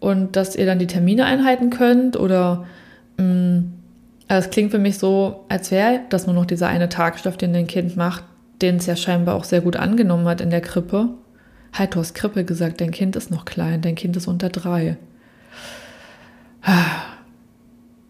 und 0.00 0.36
dass 0.36 0.56
ihr 0.56 0.64
dann 0.64 0.78
die 0.78 0.86
Termine 0.86 1.26
einhalten 1.26 1.68
könnt? 1.68 2.16
Oder 2.16 2.64
mm, 3.18 3.58
also 4.26 4.46
es 4.46 4.50
klingt 4.50 4.70
für 4.70 4.78
mich 4.78 4.96
so, 4.96 5.44
als 5.50 5.70
wäre 5.70 6.00
das 6.08 6.24
nur 6.24 6.34
noch 6.34 6.46
dieser 6.46 6.68
eine 6.68 6.88
Tagschlaf, 6.88 7.36
den 7.36 7.52
dein 7.52 7.66
Kind 7.66 7.94
macht, 7.98 8.24
den 8.62 8.76
es 8.76 8.86
ja 8.86 8.96
scheinbar 8.96 9.34
auch 9.34 9.44
sehr 9.44 9.60
gut 9.60 9.76
angenommen 9.76 10.26
hat 10.26 10.40
in 10.40 10.48
der 10.48 10.62
Krippe. 10.62 11.10
Du 11.90 12.00
hast 12.00 12.14
Krippe 12.14 12.44
gesagt, 12.44 12.80
dein 12.80 12.90
Kind 12.90 13.14
ist 13.14 13.30
noch 13.30 13.44
klein, 13.44 13.82
dein 13.82 13.94
Kind 13.94 14.16
ist 14.16 14.26
unter 14.26 14.48
drei. 14.48 14.96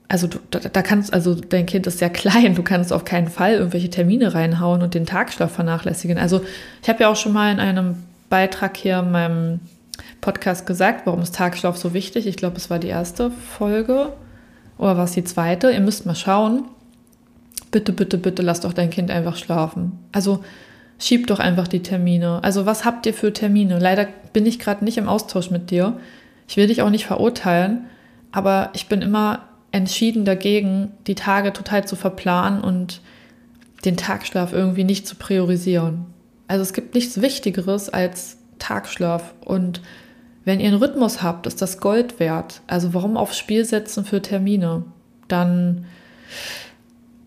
Also 0.08 0.26
du, 0.26 0.38
da, 0.50 0.60
da, 0.60 0.80
kannst, 0.80 1.12
also 1.12 1.34
dein 1.34 1.66
Kind 1.66 1.86
ist 1.86 1.98
sehr 1.98 2.08
klein, 2.08 2.54
du 2.54 2.62
kannst 2.62 2.94
auf 2.94 3.04
keinen 3.04 3.28
Fall 3.28 3.52
irgendwelche 3.54 3.90
Termine 3.90 4.34
reinhauen 4.34 4.80
und 4.80 4.94
den 4.94 5.04
Tagschlaf 5.04 5.52
vernachlässigen. 5.52 6.16
Also 6.16 6.40
ich 6.82 6.88
habe 6.88 7.02
ja 7.02 7.10
auch 7.10 7.16
schon 7.16 7.34
mal 7.34 7.52
in 7.52 7.60
einem 7.60 7.96
Beitrag 8.30 8.76
hier 8.78 9.00
in 9.00 9.10
meinem 9.10 9.60
Podcast 10.22 10.66
gesagt, 10.66 11.06
warum 11.06 11.20
ist 11.20 11.34
Tagschlaf 11.34 11.76
so 11.76 11.92
wichtig. 11.92 12.26
Ich 12.26 12.36
glaube, 12.36 12.56
es 12.56 12.70
war 12.70 12.78
die 12.78 12.88
erste 12.88 13.30
Folge 13.30 14.12
oder 14.78 14.96
war 14.96 15.04
es 15.04 15.12
die 15.12 15.24
zweite. 15.24 15.70
Ihr 15.70 15.80
müsst 15.80 16.06
mal 16.06 16.14
schauen. 16.14 16.64
Bitte, 17.70 17.92
bitte, 17.92 18.16
bitte 18.16 18.42
lasst 18.42 18.64
doch 18.64 18.72
dein 18.72 18.88
Kind 18.88 19.10
einfach 19.10 19.36
schlafen. 19.36 19.92
Also 20.10 20.42
schiebt 20.98 21.30
doch 21.30 21.38
einfach 21.38 21.68
die 21.68 21.82
Termine. 21.82 22.42
Also 22.42 22.66
was 22.66 22.84
habt 22.84 23.06
ihr 23.06 23.14
für 23.14 23.32
Termine? 23.32 23.78
Leider 23.78 24.08
bin 24.32 24.46
ich 24.46 24.58
gerade 24.58 24.84
nicht 24.84 24.98
im 24.98 25.08
Austausch 25.08 25.50
mit 25.50 25.70
dir. 25.70 25.98
Ich 26.48 26.56
will 26.56 26.66
dich 26.66 26.82
auch 26.82 26.90
nicht 26.90 27.06
verurteilen, 27.06 27.86
aber 28.32 28.70
ich 28.74 28.88
bin 28.88 29.02
immer 29.02 29.44
entschieden 29.70 30.24
dagegen, 30.24 30.92
die 31.06 31.14
Tage 31.14 31.52
total 31.52 31.86
zu 31.86 31.94
verplanen 31.94 32.60
und 32.62 33.00
den 33.84 33.96
Tagschlaf 33.96 34.52
irgendwie 34.52 34.84
nicht 34.84 35.06
zu 35.06 35.14
priorisieren. 35.14 36.06
Also 36.48 36.62
es 36.62 36.72
gibt 36.72 36.94
nichts 36.94 37.20
Wichtigeres 37.20 37.90
als 37.90 38.38
Tagschlaf. 38.58 39.34
Und 39.44 39.82
wenn 40.44 40.58
ihr 40.58 40.68
einen 40.68 40.82
Rhythmus 40.82 41.22
habt, 41.22 41.46
ist 41.46 41.62
das 41.62 41.78
Gold 41.78 42.18
wert. 42.18 42.62
Also 42.66 42.94
warum 42.94 43.16
aufs 43.16 43.38
Spiel 43.38 43.64
setzen 43.64 44.04
für 44.04 44.22
Termine? 44.22 44.84
Dann 45.28 45.84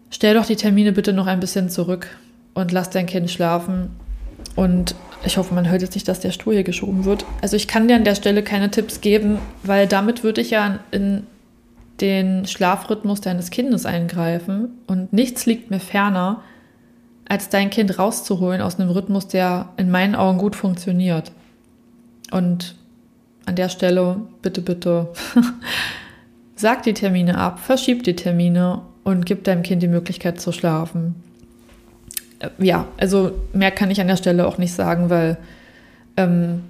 stell 0.10 0.34
doch 0.34 0.46
die 0.46 0.56
Termine 0.56 0.92
bitte 0.92 1.14
noch 1.14 1.28
ein 1.28 1.40
bisschen 1.40 1.70
zurück 1.70 2.08
und 2.54 2.72
lass 2.72 2.90
dein 2.90 3.06
Kind 3.06 3.30
schlafen. 3.30 3.90
Und 4.56 4.96
ich 5.24 5.38
hoffe, 5.38 5.54
man 5.54 5.70
hört 5.70 5.82
jetzt 5.82 5.96
nicht, 5.96 6.08
dass 6.08 6.20
der 6.20 6.32
Stuhl 6.32 6.54
hier 6.54 6.64
geschoben 6.64 7.06
wird. 7.06 7.26
Also 7.42 7.56
ich 7.56 7.68
kann 7.68 7.88
dir 7.88 7.96
an 7.96 8.04
der 8.04 8.16
Stelle 8.16 8.44
keine 8.44 8.72
Tipps 8.72 9.02
geben, 9.02 9.40
weil 9.64 9.88
damit 9.88 10.24
würde 10.24 10.42
ich 10.42 10.52
ja 10.52 10.80
in 10.92 11.24
den 12.00 12.48
Schlafrhythmus 12.48 13.22
deines 13.22 13.52
Kindes 13.52 13.86
eingreifen 13.86 14.70
und 14.88 15.14
nichts 15.14 15.46
liegt 15.46 15.70
mir 15.70 15.80
ferner, 15.80 16.42
als 17.30 17.50
dein 17.50 17.70
Kind 17.70 17.98
rauszuholen 18.00 18.62
aus 18.62 18.80
einem 18.80 18.90
Rhythmus, 18.90 19.28
der 19.28 19.70
in 19.78 19.92
meinen 19.92 20.16
Augen 20.16 20.40
gut 20.40 20.56
funktioniert. 20.56 21.32
Und 22.32 22.76
an 23.46 23.56
der 23.56 23.70
Stelle 23.70 24.22
bitte, 24.42 24.62
bitte, 24.62 25.10
sag 26.56 26.84
die 26.84 26.94
Termine 26.94 27.38
ab, 27.38 27.60
verschieb 27.60 28.04
die 28.04 28.16
Termine 28.16 28.82
und 29.04 29.26
gib 29.26 29.44
deinem 29.44 29.64
Kind 29.64 29.84
die 29.84 29.88
Möglichkeit 29.88 30.42
zu 30.42 30.52
schlafen. 30.52 31.16
Äh, 32.42 32.50
ja, 32.60 32.88
also 32.98 33.32
mehr 33.54 33.72
kann 33.72 33.92
ich 33.92 34.02
an 34.02 34.08
der 34.08 34.18
Stelle 34.18 34.48
auch 34.48 34.58
nicht 34.58 34.74
sagen, 34.74 35.10
weil, 35.10 35.38
ähm, 36.18 36.64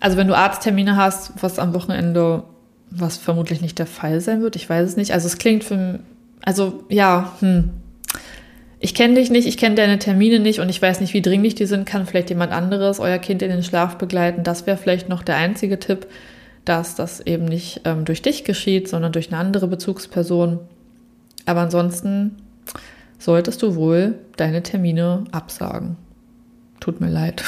also 0.00 0.16
wenn 0.16 0.28
du 0.28 0.36
Arzttermine 0.36 0.96
hast, 0.96 1.32
was 1.42 1.58
am 1.58 1.74
Wochenende 1.74 2.44
was 2.94 3.16
vermutlich 3.16 3.60
nicht 3.60 3.78
der 3.78 3.86
Fall 3.86 4.20
sein 4.20 4.42
wird. 4.42 4.56
Ich 4.56 4.68
weiß 4.68 4.88
es 4.88 4.96
nicht. 4.96 5.12
Also 5.12 5.26
es 5.26 5.38
klingt 5.38 5.64
für, 5.64 6.00
also 6.42 6.84
ja, 6.88 7.32
hm. 7.40 7.70
Ich 8.84 8.96
kenne 8.96 9.14
dich 9.14 9.30
nicht, 9.30 9.46
ich 9.46 9.58
kenne 9.58 9.76
deine 9.76 10.00
Termine 10.00 10.40
nicht 10.40 10.58
und 10.58 10.68
ich 10.68 10.82
weiß 10.82 11.00
nicht, 11.00 11.14
wie 11.14 11.22
dringlich 11.22 11.54
die 11.54 11.66
sind. 11.66 11.86
Kann 11.86 12.04
vielleicht 12.04 12.30
jemand 12.30 12.50
anderes 12.50 12.98
euer 12.98 13.18
Kind 13.18 13.40
in 13.42 13.48
den 13.48 13.62
Schlaf 13.62 13.96
begleiten? 13.96 14.42
Das 14.42 14.66
wäre 14.66 14.76
vielleicht 14.76 15.08
noch 15.08 15.22
der 15.22 15.36
einzige 15.36 15.78
Tipp, 15.78 16.08
dass 16.64 16.96
das 16.96 17.20
eben 17.20 17.44
nicht 17.44 17.82
ähm, 17.84 18.04
durch 18.04 18.22
dich 18.22 18.42
geschieht, 18.42 18.88
sondern 18.88 19.12
durch 19.12 19.28
eine 19.28 19.38
andere 19.38 19.68
Bezugsperson. 19.68 20.58
Aber 21.46 21.60
ansonsten 21.60 22.34
solltest 23.22 23.62
du 23.62 23.76
wohl 23.76 24.14
deine 24.36 24.62
Termine 24.62 25.24
absagen. 25.30 25.96
Tut 26.80 27.00
mir 27.00 27.08
leid. 27.08 27.44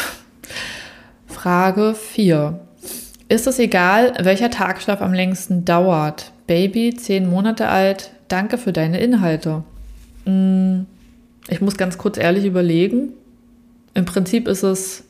Frage 1.27 1.95
4. 1.95 2.61
Ist 3.29 3.47
es 3.47 3.59
egal, 3.59 4.15
welcher 4.23 4.51
Tagschlaf 4.51 5.03
am 5.03 5.13
längsten 5.13 5.65
dauert? 5.65 6.31
Baby, 6.47 6.95
zehn 6.95 7.29
Monate 7.29 7.69
alt, 7.69 8.13
danke 8.29 8.59
für 8.59 8.73
deine 8.73 9.01
Inhalte. 9.01 9.65
Hm, 10.25 10.87
ich 11.49 11.61
muss 11.61 11.77
ganz 11.77 11.99
kurz 11.99 12.19
ehrlich 12.19 12.45
überlegen. 12.45 13.15
Im 13.95 14.05
Prinzip 14.05 14.47
ist 14.47 14.63
es, 14.63 15.05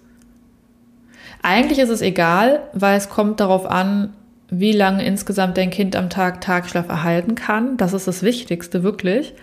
eigentlich 1.43 1.79
ist 1.79 1.91
es 1.91 2.01
egal, 2.01 2.63
weil 2.73 2.97
es 2.97 3.11
kommt 3.11 3.41
darauf 3.41 3.67
an, 3.67 4.15
wie 4.49 4.73
lange 4.73 5.05
insgesamt 5.05 5.59
dein 5.59 5.71
Kind 5.71 5.97
am 5.97 6.09
Tag 6.09 6.41
Tagschlaf 6.41 6.89
erhalten 6.89 7.35
kann. 7.35 7.77
Das 7.77 7.93
ist 7.93 8.07
das 8.07 8.23
Wichtigste, 8.23 8.83
wirklich. 8.83 9.35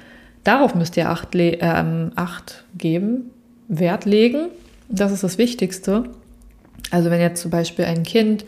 Darauf 0.44 0.76
müsst 0.76 0.98
ihr 0.98 1.10
Acht, 1.10 1.36
äh, 1.36 1.58
Acht 2.16 2.64
geben, 2.78 3.32
Wert 3.68 4.06
legen. 4.06 4.48
Das 4.90 5.12
ist 5.12 5.24
das 5.24 5.38
Wichtigste. 5.38 6.04
Also 6.90 7.10
wenn 7.10 7.22
jetzt 7.22 7.42
zum 7.42 7.52
Beispiel 7.52 7.86
ein 7.86 8.04
Kind 8.04 8.46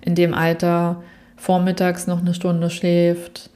in 0.00 0.14
dem 0.14 0.34
Alter 0.34 1.02
vormittags 1.36 2.06
noch 2.06 2.20
eine 2.20 2.34
Stunde 2.34 2.70
schläft 2.70 3.50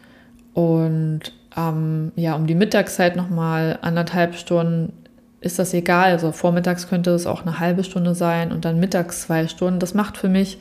und 0.55 1.21
ähm, 1.57 2.13
ja, 2.17 2.35
um 2.35 2.47
die 2.47 2.55
Mittagszeit 2.55 3.17
nochmal 3.17 3.79
anderthalb 3.83 4.37
Stunden, 4.37 4.93
ist 5.41 5.59
das 5.59 5.75
egal. 5.75 6.13
Also 6.13 6.33
vormittags 6.33 6.89
könnte 6.89 7.11
es 7.11 7.27
auch 7.27 7.43
eine 7.43 7.59
halbe 7.59 7.85
Stunde 7.85 8.15
sein 8.15 8.53
und 8.53 8.65
dann 8.65 8.81
mittags 8.81 9.23
zwei 9.23 9.49
Stunden. 9.49 9.81
Das 9.81 9.93
macht 9.93 10.17
für 10.17 10.29
mich 10.29 10.59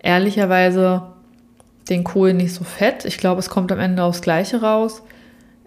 ehrlicherweise 0.00 1.02
den 1.88 2.04
Kohl 2.04 2.34
nicht 2.34 2.54
so 2.54 2.64
fett. 2.64 3.04
Ich 3.04 3.18
glaube, 3.18 3.40
es 3.40 3.48
kommt 3.48 3.72
am 3.72 3.80
Ende 3.80 4.02
aufs 4.02 4.20
Gleiche 4.20 4.60
raus. 4.60 5.02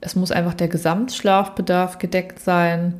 Es 0.01 0.15
muss 0.15 0.31
einfach 0.31 0.55
der 0.55 0.67
Gesamtschlafbedarf 0.67 1.99
gedeckt 1.99 2.39
sein. 2.39 2.95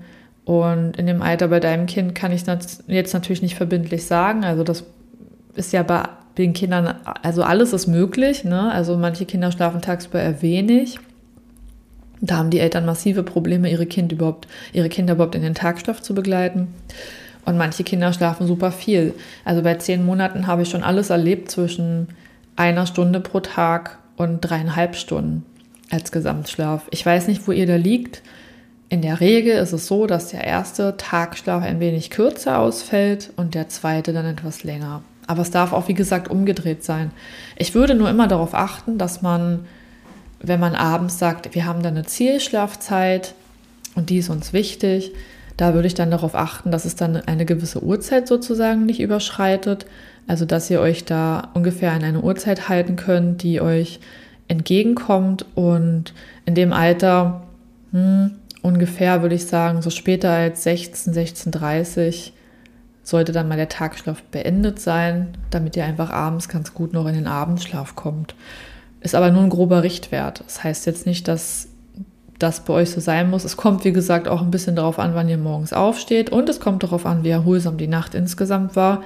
Und 0.46 0.98
in 0.98 1.08
dem 1.08 1.22
Alter 1.22 1.48
bei 1.48 1.60
deinem 1.60 1.88
Kind 1.88 2.15
kann 2.15 2.31
ich 2.31 2.43
jetzt 2.88 3.13
natürlich 3.13 3.41
nicht 3.41 3.55
verbindlich 3.55 4.05
sagen. 4.05 4.43
Also 4.43 4.63
das 4.63 4.84
ist 5.55 5.74
ja 5.74 5.84
bei 5.84 6.08
den 6.38 6.53
Kindern, 6.53 6.96
also 7.24 7.43
alles 7.43 7.74
ist 7.74 7.88
möglich. 7.88 8.43
Ne? 8.43 8.72
Also 8.72 8.98
manche 8.98 9.25
Kinder 9.25 9.51
schlafen 9.51 9.81
tagsüber 9.81 10.22
eher 10.22 10.41
wenig. 10.41 11.00
Da 12.22 12.38
haben 12.38 12.51
die 12.51 12.60
Eltern 12.60 12.86
massive 12.86 13.24
Probleme, 13.24 13.70
ihre, 13.70 13.88
kind 13.88 14.12
überhaupt, 14.12 14.48
ihre 14.74 14.89
Kinder 14.89 15.15
überhaupt 15.15 15.36
in 15.36 15.41
den 15.41 15.55
Tagschlaf 15.55 16.01
zu 16.01 16.13
begleiten. 16.13 16.67
Und 17.46 17.58
manche 17.58 17.84
Kinder 17.84 18.13
schlafen 18.13 18.46
super 18.46 18.72
viel. 18.72 19.15
Also 19.43 19.63
bei 19.63 19.74
zehn 19.75 20.05
Monaten 20.05 20.46
habe 20.46 20.62
ich 20.62 20.70
schon 20.70 20.84
alles 20.84 21.10
erlebt 21.10 21.50
zwischen 21.50 22.10
einer 22.55 22.86
Stunde 22.86 23.20
pro 23.20 23.39
Tag 23.39 23.98
und 24.17 24.41
dreieinhalb 24.41 24.96
Stunden 24.96 25.43
als 25.91 26.12
Gesamtschlaf. 26.12 26.88
Ich 26.89 27.05
weiß 27.05 27.27
nicht, 27.27 27.48
wo 27.48 27.51
ihr 27.51 27.67
da 27.67 27.75
liegt, 27.75 28.21
In 28.91 29.01
der 29.01 29.21
Regel 29.21 29.55
ist 29.55 29.71
es 29.71 29.88
so, 29.88 30.05
dass 30.05 30.27
der 30.27 30.43
erste 30.43 30.98
Tagschlaf 30.98 31.63
ein 31.63 31.79
wenig 31.79 32.10
kürzer 32.10 32.60
ausfällt 32.60 33.31
und 33.38 33.55
der 33.55 33.69
zweite 33.69 34.12
dann 34.12 34.25
etwas 34.25 34.65
länger. 34.65 35.01
Aber 35.27 35.43
es 35.43 35.50
darf 35.50 35.71
auch, 35.71 35.88
wie 35.88 35.93
gesagt, 35.93 36.29
umgedreht 36.29 36.83
sein. 36.83 37.12
Ich 37.55 37.74
würde 37.74 37.95
nur 37.95 38.10
immer 38.10 38.27
darauf 38.27 38.53
achten, 38.53 38.98
dass 38.98 39.21
man, 39.21 39.62
wenn 40.41 40.60
man 40.60 40.75
abends 40.75 41.17
sagt, 41.19 41.55
wir 41.55 41.65
haben 41.65 41.81
da 41.81 41.88
eine 41.88 42.03
Zielschlafzeit 42.03 43.33
und 43.95 44.10
die 44.10 44.17
ist 44.17 44.29
uns 44.29 44.51
wichtig, 44.51 45.13
da 45.55 45.74
würde 45.74 45.88
ich 45.88 45.93
dann 45.93 46.12
darauf 46.12 46.36
achten, 46.36 46.69
dass 46.69 46.83
es 46.83 46.98
dann 46.98 47.15
eine 47.15 47.45
gewisse 47.45 47.81
Uhrzeit 47.81 48.27
sozusagen 48.27 48.86
nicht 48.86 49.00
überschreitet. 49.00 49.86
Also, 50.27 50.43
dass 50.43 50.69
ihr 50.69 50.81
euch 50.81 51.05
da 51.05 51.51
ungefähr 51.53 51.93
an 51.93 52.03
eine 52.03 52.19
Uhrzeit 52.19 52.67
halten 52.67 52.98
könnt, 52.98 53.41
die 53.43 53.62
euch 53.62 54.01
entgegenkommt. 54.51 55.46
Und 55.55 56.13
in 56.46 56.53
dem 56.53 56.74
Alter, 56.74 57.43
hm, 57.91 58.31
ungefähr 58.62 59.22
würde 59.22 59.36
ich 59.36 59.48
sagen, 59.48 59.81
so 59.81 59.89
später 59.89 60.29
als 60.29 60.63
16, 60.63 61.13
16.30 61.13 62.31
sollte 63.03 63.31
dann 63.31 63.48
mal 63.48 63.58
der 63.58 63.70
Tagschlaf 63.70 64.22
beendet 64.24 64.79
sein, 64.79 65.29
damit 65.50 65.75
ihr 65.75 65.86
einfach 65.86 66.12
abends 66.12 66.50
ganz 66.50 66.74
gut 66.74 66.93
noch 66.93 67.08
in 67.08 67.15
den 67.15 67.27
Abendschlaf 67.27 67.96
kommt. 67.96 68.36
Ist 69.00 69.15
aber 69.15 69.31
nur 69.31 69.41
ein 69.41 69.50
grober 69.50 69.81
Richtwert. 69.81 70.43
Das 70.46 70.63
heißt 70.63 70.86
jetzt 70.86 71.08
nicht, 71.08 71.27
dass 71.27 71.70
das 72.38 72.62
bei 72.62 72.74
euch 72.74 72.91
so 72.91 73.00
sein 73.00 73.29
muss. 73.29 73.46
Es 73.46 73.58
kommt, 73.58 73.84
wie 73.86 73.91
gesagt, 73.91 74.27
auch 74.27 74.41
ein 74.41 74.51
bisschen 74.51 74.75
darauf 74.75 75.00
an, 75.00 75.15
wann 75.15 75.29
ihr 75.29 75.38
morgens 75.38 75.74
aufsteht 75.74 76.29
und 76.29 76.50
es 76.50 76.60
kommt 76.60 76.84
darauf 76.84 77.05
an, 77.05 77.24
wie 77.24 77.29
erholsam 77.29 77.77
die 77.77 77.88
Nacht 77.88 78.13
insgesamt 78.15 78.75
war. 78.75 79.03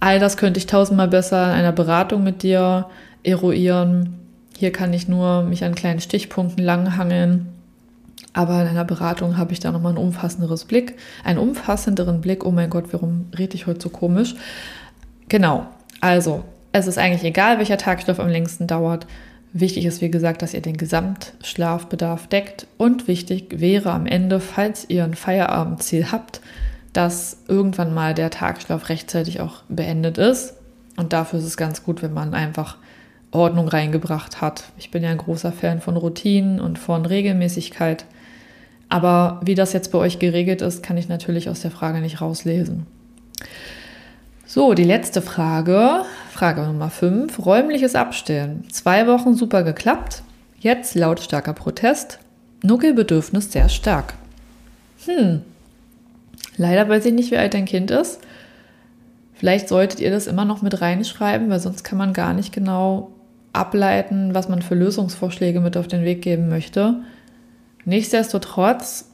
All 0.00 0.18
das 0.18 0.36
könnte 0.36 0.58
ich 0.58 0.66
tausendmal 0.66 1.08
besser 1.08 1.44
in 1.44 1.52
einer 1.52 1.72
Beratung 1.72 2.24
mit 2.24 2.42
dir 2.42 2.86
eruieren. 3.22 4.19
Hier 4.60 4.72
kann 4.72 4.92
ich 4.92 5.08
nur 5.08 5.42
mich 5.44 5.64
an 5.64 5.74
kleinen 5.74 6.02
Stichpunkten 6.02 6.62
langhangeln. 6.62 7.48
Aber 8.34 8.60
in 8.60 8.68
einer 8.68 8.84
Beratung 8.84 9.38
habe 9.38 9.54
ich 9.54 9.60
da 9.60 9.72
nochmal 9.72 9.94
ein 9.94 9.98
umfassenderes 9.98 10.66
Blick, 10.66 10.96
einen 11.24 11.38
umfassenderen 11.38 12.20
Blick. 12.20 12.44
Oh 12.44 12.50
mein 12.50 12.68
Gott, 12.68 12.92
warum 12.92 13.30
rede 13.38 13.54
ich 13.54 13.66
heute 13.66 13.80
so 13.80 13.88
komisch? 13.88 14.34
Genau. 15.30 15.66
Also, 16.02 16.44
es 16.72 16.86
ist 16.86 16.98
eigentlich 16.98 17.24
egal, 17.24 17.56
welcher 17.56 17.78
Tagstoff 17.78 18.20
am 18.20 18.28
längsten 18.28 18.66
dauert. 18.66 19.06
Wichtig 19.54 19.86
ist, 19.86 20.02
wie 20.02 20.10
gesagt, 20.10 20.42
dass 20.42 20.52
ihr 20.52 20.60
den 20.60 20.76
Gesamtschlafbedarf 20.76 22.26
deckt. 22.26 22.66
Und 22.76 23.08
wichtig 23.08 23.60
wäre 23.60 23.92
am 23.92 24.04
Ende, 24.04 24.40
falls 24.40 24.84
ihr 24.90 25.04
ein 25.04 25.14
Feierabendziel 25.14 26.12
habt, 26.12 26.42
dass 26.92 27.38
irgendwann 27.48 27.94
mal 27.94 28.12
der 28.12 28.28
Tagschlaf 28.28 28.90
rechtzeitig 28.90 29.40
auch 29.40 29.62
beendet 29.70 30.18
ist. 30.18 30.52
Und 30.98 31.14
dafür 31.14 31.38
ist 31.38 31.46
es 31.46 31.56
ganz 31.56 31.82
gut, 31.82 32.02
wenn 32.02 32.12
man 32.12 32.34
einfach 32.34 32.76
Ordnung 33.32 33.68
reingebracht 33.68 34.40
hat. 34.40 34.64
Ich 34.76 34.90
bin 34.90 35.02
ja 35.02 35.10
ein 35.10 35.18
großer 35.18 35.52
Fan 35.52 35.80
von 35.80 35.96
Routinen 35.96 36.60
und 36.60 36.78
von 36.78 37.06
Regelmäßigkeit. 37.06 38.04
Aber 38.88 39.40
wie 39.44 39.54
das 39.54 39.72
jetzt 39.72 39.92
bei 39.92 39.98
euch 39.98 40.18
geregelt 40.18 40.62
ist, 40.62 40.82
kann 40.82 40.96
ich 40.96 41.08
natürlich 41.08 41.48
aus 41.48 41.60
der 41.60 41.70
Frage 41.70 42.00
nicht 42.00 42.20
rauslesen. 42.20 42.86
So, 44.44 44.74
die 44.74 44.84
letzte 44.84 45.22
Frage, 45.22 46.02
Frage 46.32 46.62
Nummer 46.62 46.90
5, 46.90 47.46
räumliches 47.46 47.94
Abstellen. 47.94 48.64
Zwei 48.68 49.06
Wochen 49.06 49.36
super 49.36 49.62
geklappt, 49.62 50.24
jetzt 50.58 50.96
lautstarker 50.96 51.52
Protest, 51.52 52.18
Nuckelbedürfnis 52.64 53.52
sehr 53.52 53.68
stark. 53.68 54.14
Hm, 55.06 55.42
leider 56.56 56.88
weiß 56.88 57.06
ich 57.06 57.12
nicht, 57.12 57.30
wie 57.30 57.36
alt 57.36 57.54
dein 57.54 57.64
Kind 57.64 57.92
ist. 57.92 58.20
Vielleicht 59.34 59.68
solltet 59.68 60.00
ihr 60.00 60.10
das 60.10 60.26
immer 60.26 60.44
noch 60.44 60.62
mit 60.62 60.80
reinschreiben, 60.80 61.48
weil 61.48 61.60
sonst 61.60 61.84
kann 61.84 61.96
man 61.96 62.12
gar 62.12 62.34
nicht 62.34 62.52
genau 62.52 63.12
ableiten, 63.52 64.34
was 64.34 64.48
man 64.48 64.62
für 64.62 64.74
Lösungsvorschläge 64.74 65.60
mit 65.60 65.76
auf 65.76 65.88
den 65.88 66.04
Weg 66.04 66.22
geben 66.22 66.48
möchte. 66.48 66.96
Nichtsdestotrotz, 67.84 69.10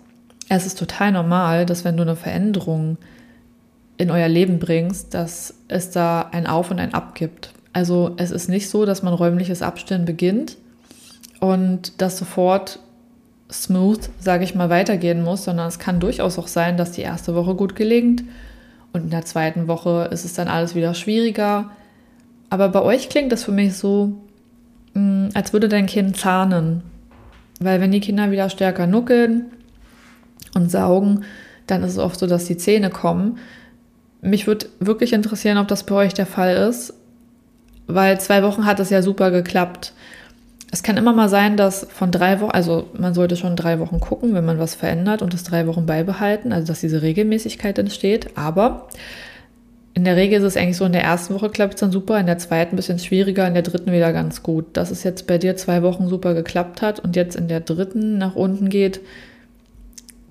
es 0.49 0.66
ist 0.66 0.78
total 0.78 1.12
normal, 1.12 1.66
dass 1.66 1.85
wenn 1.85 1.97
du 1.97 2.02
eine 2.02 2.16
Veränderung 2.16 2.99
in 3.97 4.11
euer 4.11 4.28
Leben 4.28 4.59
bringst, 4.59 5.14
dass 5.14 5.55
es 5.69 5.90
da 5.90 6.28
ein 6.33 6.47
Auf 6.47 6.71
und 6.71 6.78
ein 6.78 6.95
Ab 6.95 7.14
gibt. 7.14 7.50
Also 7.73 8.12
es 8.16 8.31
ist 8.31 8.49
nicht 8.49 8.69
so, 8.69 8.85
dass 8.85 9.02
man 9.02 9.14
räumliches 9.14 9.62
Abstellen 9.62 10.05
beginnt 10.05 10.57
und 11.40 12.01
das 12.01 12.18
sofort 12.18 12.79
smooth, 13.51 14.11
sage 14.18 14.44
ich 14.44 14.55
mal, 14.55 14.70
weitergehen 14.70 15.22
muss, 15.22 15.44
sondern 15.44 15.68
es 15.68 15.79
kann 15.79 16.01
durchaus 16.01 16.38
auch 16.38 16.49
sein, 16.49 16.77
dass 16.77 16.92
die 16.92 17.03
erste 17.03 17.35
Woche 17.35 17.55
gut 17.55 17.77
gelingt 17.77 18.25
und 18.92 19.05
in 19.05 19.11
der 19.11 19.25
zweiten 19.25 19.68
Woche 19.68 20.09
ist 20.11 20.25
es 20.25 20.35
dann 20.35 20.49
alles 20.49 20.75
wieder 20.75 20.94
schwieriger. 20.94 21.70
Aber 22.49 22.68
bei 22.68 22.81
euch 22.83 23.09
klingt 23.09 23.33
das 23.33 23.44
für 23.44 23.53
mich 23.53 23.77
so, 23.77 24.14
mm, 24.96 25.28
als 25.35 25.52
würde 25.52 25.68
dein 25.68 25.87
Kind 25.87 26.16
zahnen. 26.16 26.82
Weil 27.61 27.80
wenn 27.80 27.92
die 27.92 28.00
Kinder 28.00 28.30
wieder 28.30 28.50
stärker 28.50 28.87
nuckeln 28.87 29.46
und 30.54 30.70
saugen, 30.70 31.24
dann 31.66 31.82
ist 31.82 31.92
es 31.92 31.98
oft 31.98 32.18
so, 32.18 32.26
dass 32.26 32.44
die 32.44 32.56
Zähne 32.56 32.90
kommen. 32.90 33.38
Mich 34.20 34.46
würde 34.46 34.66
wirklich 34.80 35.12
interessieren, 35.12 35.59
ob 35.59 35.68
das 35.68 35.85
bei 35.85 35.94
euch 35.94 36.14
der 36.14 36.26
Fall 36.26 36.56
ist, 36.56 36.94
weil 37.87 38.20
zwei 38.20 38.42
Wochen 38.42 38.66
hat 38.66 38.80
es 38.80 38.90
ja 38.90 39.02
super 39.02 39.30
geklappt. 39.30 39.92
Es 40.72 40.82
kann 40.82 40.96
immer 40.96 41.12
mal 41.12 41.28
sein, 41.28 41.56
dass 41.56 41.87
von 41.90 42.11
drei 42.11 42.40
Wochen, 42.40 42.50
also 42.50 42.88
man 42.98 43.14
sollte 43.14 43.37
schon 43.37 43.56
drei 43.56 43.78
Wochen 43.78 44.00
gucken, 44.00 44.35
wenn 44.35 44.44
man 44.44 44.59
was 44.59 44.74
verändert 44.74 45.22
und 45.22 45.32
das 45.32 45.44
drei 45.44 45.66
Wochen 45.66 45.87
beibehalten, 45.87 46.52
also 46.52 46.66
dass 46.66 46.80
diese 46.80 47.02
Regelmäßigkeit 47.02 47.78
entsteht. 47.78 48.37
Aber 48.37 48.88
in 49.96 50.04
der 50.04 50.16
Regel 50.16 50.40
ist 50.40 50.44
es 50.44 50.59
eigentlich 50.59 50.76
so, 50.76 50.85
in 50.85 50.92
der 50.92 51.04
ersten 51.04 51.32
Woche 51.32 51.48
klappt 51.48 51.72
es 51.72 51.80
dann 51.80 51.90
super, 51.90 52.20
in 52.20 52.26
der 52.26 52.37
zweiten 52.37 52.74
ein 52.74 52.76
bisschen 52.76 52.98
schwieriger, 52.98 53.48
in 53.48 53.54
der 53.54 53.62
dritten 53.62 53.92
wieder 53.92 54.12
ganz 54.12 54.42
gut. 54.42 54.66
Dass 54.74 54.90
es 54.90 55.04
jetzt 55.04 55.26
bei 55.26 55.38
dir 55.38 55.56
zwei 55.56 55.82
Wochen 55.82 56.06
super 56.06 56.35
geklappt 56.35 56.82
hat 56.82 57.00
und 57.00 57.16
jetzt 57.16 57.35
in 57.35 57.48
der 57.48 57.61
dritten 57.61 58.18
nach 58.18 58.35
unten 58.35 58.68
geht, 58.68 59.00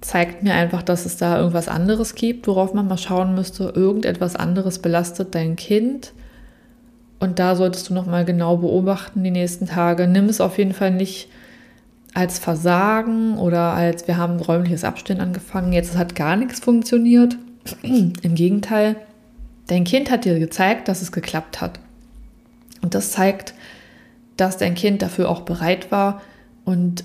zeigt 0.02 0.44
mir 0.44 0.54
einfach, 0.54 0.84
dass 0.84 1.08
es 1.08 1.18
da 1.18 1.40
irgendwas 1.40 1.68
anderes 1.68 2.14
gibt, 2.14 2.46
worauf 2.46 2.76
man 2.76 2.88
mal 2.88 3.00
schauen 3.00 3.34
müsste. 3.34 3.74
Irgendetwas 3.76 4.36
anderes 4.36 4.78
belastet 4.78 5.34
dein 5.34 5.56
Kind. 5.56 6.14
Und 7.20 7.40
da 7.40 7.56
solltest 7.56 7.90
du 7.90 7.96
nochmal 7.96 8.24
genau 8.24 8.58
beobachten 8.58 9.24
die 9.24 9.32
nächsten 9.32 9.66
Tage. 9.66 10.06
Nimm 10.06 10.26
es 10.26 10.42
auf 10.42 10.60
jeden 10.60 10.74
Fall 10.74 10.92
nicht 10.92 11.28
als 12.14 12.38
Versagen 12.38 13.40
oder 13.40 13.74
als 13.74 14.08
wir 14.08 14.18
haben 14.18 14.40
räumliches 14.40 14.84
Abstehen 14.84 15.22
angefangen, 15.22 15.74
jetzt 15.74 15.98
hat 15.98 16.14
gar 16.14 16.36
nichts 16.36 16.60
funktioniert. 16.60 17.36
Im 17.82 18.36
Gegenteil, 18.36 18.96
dein 19.68 19.84
Kind 19.84 20.12
hat 20.12 20.26
dir 20.26 20.40
gezeigt, 20.40 20.88
dass 20.88 21.02
es 21.02 21.12
geklappt 21.12 21.62
hat. 21.62 21.80
Und 22.82 22.94
das 22.96 23.12
zeigt, 23.12 23.54
dass 24.38 24.58
dein 24.58 24.76
Kind 24.76 25.02
dafür 25.02 25.30
auch 25.30 25.42
bereit 25.42 25.92
war 25.92 26.22
und 26.66 27.04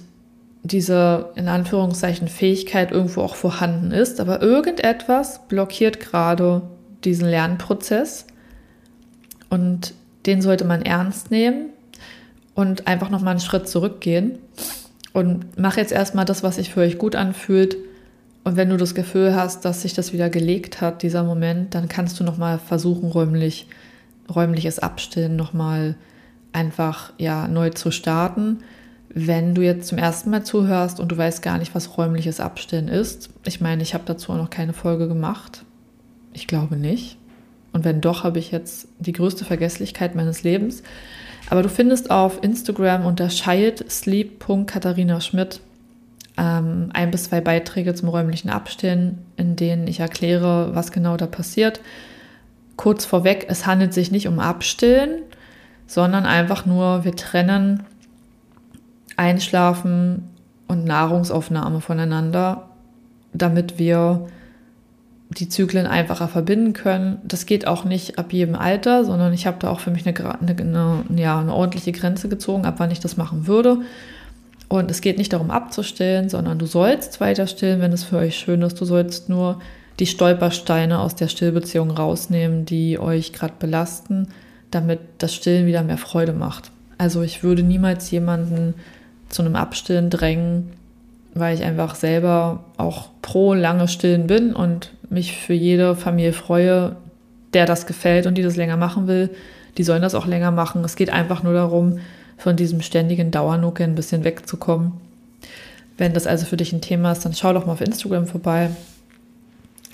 diese 0.63 1.31
in 1.37 1.49
Anführungszeichen 1.49 2.29
Fähigkeit 2.29 2.91
irgendwo 2.91 3.23
auch 3.23 3.35
vorhanden 3.35 3.93
ist, 3.93 4.21
aber 4.21 4.43
irgendetwas 4.43 5.47
blockiert 5.49 6.01
gerade 6.01 6.63
diesen 7.05 7.29
Lernprozess. 7.29 8.27
Und 9.49 9.95
den 10.27 10.43
sollte 10.43 10.65
man 10.65 10.83
ernst 10.83 11.31
nehmen 11.31 11.71
und 12.55 12.87
einfach 12.87 13.09
noch 13.09 13.23
mal 13.23 13.33
einen 13.33 13.41
Schritt 13.41 13.69
zurückgehen. 13.69 14.39
Und 15.13 15.59
mach 15.59 15.77
jetzt 15.77 15.93
erstmal 15.93 16.27
das, 16.27 16.43
was 16.43 16.57
sich 16.57 16.71
für 16.71 16.81
euch 16.81 16.99
gut 16.99 17.17
anfühlt 17.17 17.77
und 18.45 18.57
wenn 18.57 18.71
du 18.71 18.77
das 18.77 18.95
Gefühl 18.95 19.35
hast, 19.35 19.65
dass 19.65 19.83
sich 19.83 19.95
das 19.95 20.13
wieder 20.13 20.31
gelegt 20.31 20.81
hat, 20.81 21.03
dieser 21.03 21.25
Moment, 21.25 21.75
dann 21.75 21.89
kannst 21.89 22.21
du 22.21 22.25
noch 22.25 22.39
mal 22.39 22.59
versuchen 22.59 23.11
räumlich 23.11 23.67
räumliches 24.35 24.79
Abstellen 24.79 25.35
noch 25.35 25.53
mal 25.53 25.97
einfach 26.53 27.13
ja 27.19 27.49
neu 27.49 27.71
zu 27.71 27.91
starten 27.91 28.59
wenn 29.13 29.55
du 29.55 29.63
jetzt 29.63 29.89
zum 29.89 29.99
ersten 29.99 30.31
Mal 30.31 30.45
zuhörst 30.45 31.01
und 31.01 31.11
du 31.11 31.17
weißt 31.17 31.43
gar 31.43 31.59
nicht, 31.59 31.75
was 31.75 31.99
räumliches 31.99 32.39
Abstellen 32.39 32.87
ist, 32.89 33.31
ich 33.45 33.61
meine, 33.61 33.83
ich 33.83 33.95
habe 33.95 34.05
dazu 34.07 34.31
auch 34.33 34.37
noch 34.37 34.51
keine 34.51 34.73
Folge 34.73 35.09
gemacht. 35.09 35.65
Ich 36.33 36.47
glaube 36.47 36.77
nicht. 36.77 37.17
Und 37.73 37.85
wenn 37.85 38.01
doch, 38.01 38.23
habe 38.23 38.39
ich 38.39 38.53
jetzt 38.53 38.87
die 38.99 39.11
größte 39.13 39.45
Vergesslichkeit 39.45 40.15
meines 40.15 40.45
Lebens. 40.45 40.85
Aber 41.49 41.63
du 41.63 41.69
findest 41.69 42.11
auf 42.11 42.43
Instagram 42.43 43.05
unter 43.05 43.29
childsleep.katharina-schmidt 43.29 45.61
ähm, 46.37 46.70
ein 47.01 47.11
bis 47.11 47.25
zwei 47.25 47.41
Beiträge 47.41 47.95
zum 47.95 48.11
räumlichen 48.11 48.51
Abstellen, 48.51 49.19
in 49.37 49.57
denen 49.57 49.87
ich 49.87 50.01
erkläre, 50.01 50.75
was 50.75 50.93
genau 50.93 51.17
da 51.17 51.27
passiert. 51.27 51.81
Kurz 52.77 53.07
vorweg, 53.07 53.47
es 53.49 53.67
handelt 53.67 53.95
sich 53.95 54.11
nicht 54.11 54.29
um 54.29 54.39
Abstillen, 54.39 55.23
sondern 55.87 56.27
einfach 56.27 56.67
nur, 56.67 57.05
wir 57.05 57.17
trennen 57.17 57.83
Einschlafen 59.17 60.29
und 60.69 60.85
Nahrungsaufnahme 60.85 61.81
voneinander, 61.81 62.69
damit 63.33 63.79
wir 63.79 64.29
die 65.31 65.49
Zyklen 65.49 65.87
einfacher 65.87 66.29
verbinden 66.29 66.75
können. 66.75 67.19
Das 67.25 67.47
geht 67.47 67.67
auch 67.67 67.85
nicht 67.85 68.19
ab 68.19 68.33
jedem 68.33 68.57
Alter, 68.57 69.05
sondern 69.05 69.33
ich 69.33 69.47
habe 69.47 69.57
da 69.59 69.71
auch 69.71 69.81
für 69.81 69.91
mich 69.91 70.07
eine, 70.07 70.41
eine, 70.41 70.57
eine, 70.59 71.05
ja, 71.17 71.41
eine 71.41 71.55
ordentliche 71.55 71.93
Grenze 71.93 72.29
gezogen, 72.29 72.67
ab 72.67 72.75
wann 72.79 72.91
ich 72.91 73.01
das 73.01 73.17
machen 73.17 73.47
würde. 73.47 73.79
Und 74.71 74.89
es 74.89 75.01
geht 75.01 75.19
nicht 75.19 75.33
darum 75.33 75.51
abzustillen, 75.51 76.29
sondern 76.29 76.61
du 76.61 76.65
sollst 76.65 77.21
weiter 77.21 77.49
stillen, 77.49 77.81
wenn 77.81 77.93
es 77.93 78.05
für 78.05 78.19
euch 78.19 78.37
schön 78.37 78.63
ist. 78.63 78.81
Du 78.81 78.85
sollst 78.85 79.29
nur 79.29 79.59
die 79.99 80.07
Stolpersteine 80.07 81.01
aus 81.01 81.17
der 81.17 81.27
Stillbeziehung 81.27 81.91
rausnehmen, 81.91 82.67
die 82.67 82.97
euch 82.97 83.33
gerade 83.33 83.55
belasten, 83.59 84.29
damit 84.71 85.01
das 85.19 85.35
Stillen 85.35 85.67
wieder 85.67 85.83
mehr 85.83 85.99
Freude 85.99 86.33
macht. 86.33 86.71
Also 86.99 87.23
ich 87.23 87.43
würde 87.43 87.65
niemals 87.65 88.13
jemanden 88.13 88.75
zu 89.29 89.43
einem 89.43 89.57
Abstillen 89.57 90.09
drängen, 90.09 90.71
weil 91.35 91.57
ich 91.57 91.65
einfach 91.65 91.97
selber 91.97 92.63
auch 92.77 93.09
pro 93.23 93.55
lange 93.55 93.89
stillen 93.89 94.29
bin 94.29 94.55
und 94.55 94.93
mich 95.09 95.37
für 95.37 95.53
jede 95.53 95.97
Familie 95.97 96.33
freue, 96.33 96.95
der 97.55 97.67
das 97.67 97.87
gefällt 97.87 98.29
und 98.29 98.39
die 98.39 98.43
das 98.43 98.55
länger 98.55 98.77
machen 98.77 99.09
will. 99.09 99.31
Die 99.79 99.83
sollen 99.83 100.03
das 100.03 100.15
auch 100.15 100.27
länger 100.27 100.53
machen. 100.53 100.85
Es 100.85 100.95
geht 100.95 101.11
einfach 101.11 101.43
nur 101.43 101.55
darum, 101.55 101.99
von 102.41 102.57
diesem 102.57 102.81
ständigen 102.83 103.31
Dauernucke 103.31 103.85
ein 103.85 103.95
bisschen 103.95 104.25
wegzukommen. 104.25 104.93
Wenn 105.97 106.15
das 106.15 106.27
also 106.27 106.47
für 106.47 106.57
dich 106.57 106.73
ein 106.73 106.81
Thema 106.81 107.13
ist, 107.13 107.25
dann 107.25 107.35
schau 107.35 107.53
doch 107.53 107.67
mal 107.67 107.73
auf 107.73 107.83
Instagram 107.83 108.27
vorbei. 108.27 108.71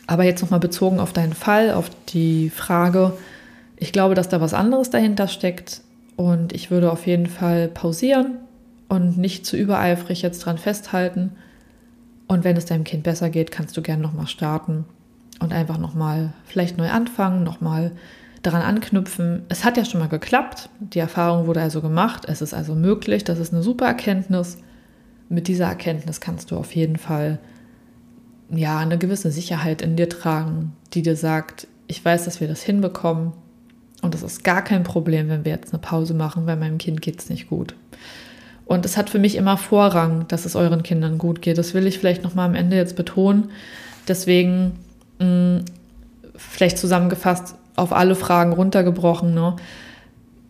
Aber 0.07 0.23
jetzt 0.23 0.41
nochmal 0.41 0.61
bezogen 0.61 1.01
auf 1.01 1.13
deinen 1.13 1.33
Fall, 1.33 1.73
auf 1.73 1.91
die 2.09 2.51
Frage, 2.51 3.13
ich 3.77 3.93
glaube, 3.93 4.15
dass 4.15 4.29
da 4.29 4.41
was 4.41 4.55
anderes 4.55 4.91
dahinter 4.91 5.27
steckt 5.27 5.83
und 6.15 6.53
ich 6.53 6.71
würde 6.71 6.93
auf 6.93 7.07
jeden 7.07 7.27
Fall 7.27 7.69
pausieren 7.69 8.39
und 8.89 9.19
nicht 9.19 9.45
zu 9.45 9.57
übereifrig 9.57 10.23
jetzt 10.23 10.39
dran 10.39 10.59
festhalten. 10.59 11.33
Und 12.29 12.45
wenn 12.45 12.57
es 12.57 12.67
deinem 12.67 12.85
Kind 12.85 13.03
besser 13.03 13.29
geht, 13.29 13.51
kannst 13.51 13.77
du 13.77 13.83
gerne 13.83 14.03
nochmal 14.03 14.29
starten 14.29 14.85
und 15.41 15.53
einfach 15.53 15.79
nochmal 15.79 16.33
vielleicht 16.47 16.79
neu 16.79 16.89
anfangen, 16.89 17.43
nochmal 17.43 17.93
daran 18.47 18.63
anknüpfen. 18.63 19.43
Es 19.49 19.65
hat 19.65 19.77
ja 19.77 19.85
schon 19.85 20.01
mal 20.01 20.09
geklappt, 20.09 20.69
die 20.81 21.01
Erfahrung 21.01 21.47
wurde 21.47 21.61
also 21.61 21.81
gemacht, 21.81 22.25
es 22.27 22.41
ist 22.41 22.55
also 22.55 22.75
möglich, 22.75 23.25
das 23.25 23.39
ist 23.39 23.53
eine 23.53 23.63
super 23.63 23.87
Erkenntnis. 23.87 24.59
Mit 25.29 25.49
dieser 25.49 25.67
Erkenntnis 25.67 26.21
kannst 26.21 26.51
du 26.51 26.57
auf 26.57 26.75
jeden 26.75 26.97
Fall 26.97 27.39
ja 28.51 28.79
eine 28.79 28.99
gewisse 28.99 29.31
Sicherheit 29.31 29.83
in 29.83 29.97
dir 29.97 30.09
tragen, 30.09 30.73
die 30.95 31.03
dir 31.03 31.17
sagt, 31.17 31.67
ich 31.89 32.05
weiß, 32.05 32.25
dass 32.25 32.41
wir 32.41 32.47
das 32.47 32.63
hinbekommen 32.63 33.33
und 34.03 34.15
es 34.15 34.23
ist 34.23 34.45
gar 34.45 34.63
kein 34.63 34.85
Problem, 34.85 35.29
wenn 35.29 35.45
wir 35.45 35.53
jetzt 35.53 35.73
eine 35.73 35.81
Pause 35.81 36.15
machen, 36.15 36.47
weil 36.47 36.57
meinem 36.57 36.79
Kind 36.79 37.03
geht 37.03 37.21
es 37.21 37.29
nicht 37.29 37.49
gut. 37.49 37.75
Und 38.65 38.85
es 38.85 38.97
hat 38.97 39.11
für 39.11 39.19
mich 39.19 39.37
immer 39.37 39.57
Vorrang, 39.57 40.27
dass 40.29 40.45
es 40.45 40.57
euren 40.57 40.83
Kindern 40.83 41.19
gut 41.19 41.41
geht. 41.41 41.59
Das 41.59 41.75
will 41.75 41.87
ich 41.87 41.99
vielleicht 41.99 42.25
noch 42.25 42.35
mal 42.35 42.47
am 42.47 42.55
Ende 42.55 42.77
jetzt 42.77 42.97
betonen. 42.97 43.51
Deswegen 44.09 44.73
mh, 45.19 45.27
mm, 45.27 45.65
vielleicht 46.37 46.79
zusammengefasst 46.79 47.57
auf 47.77 47.93
alle 47.93 48.15
Fragen 48.15 48.53
runtergebrochen. 48.53 49.35
Ne? 49.35 49.57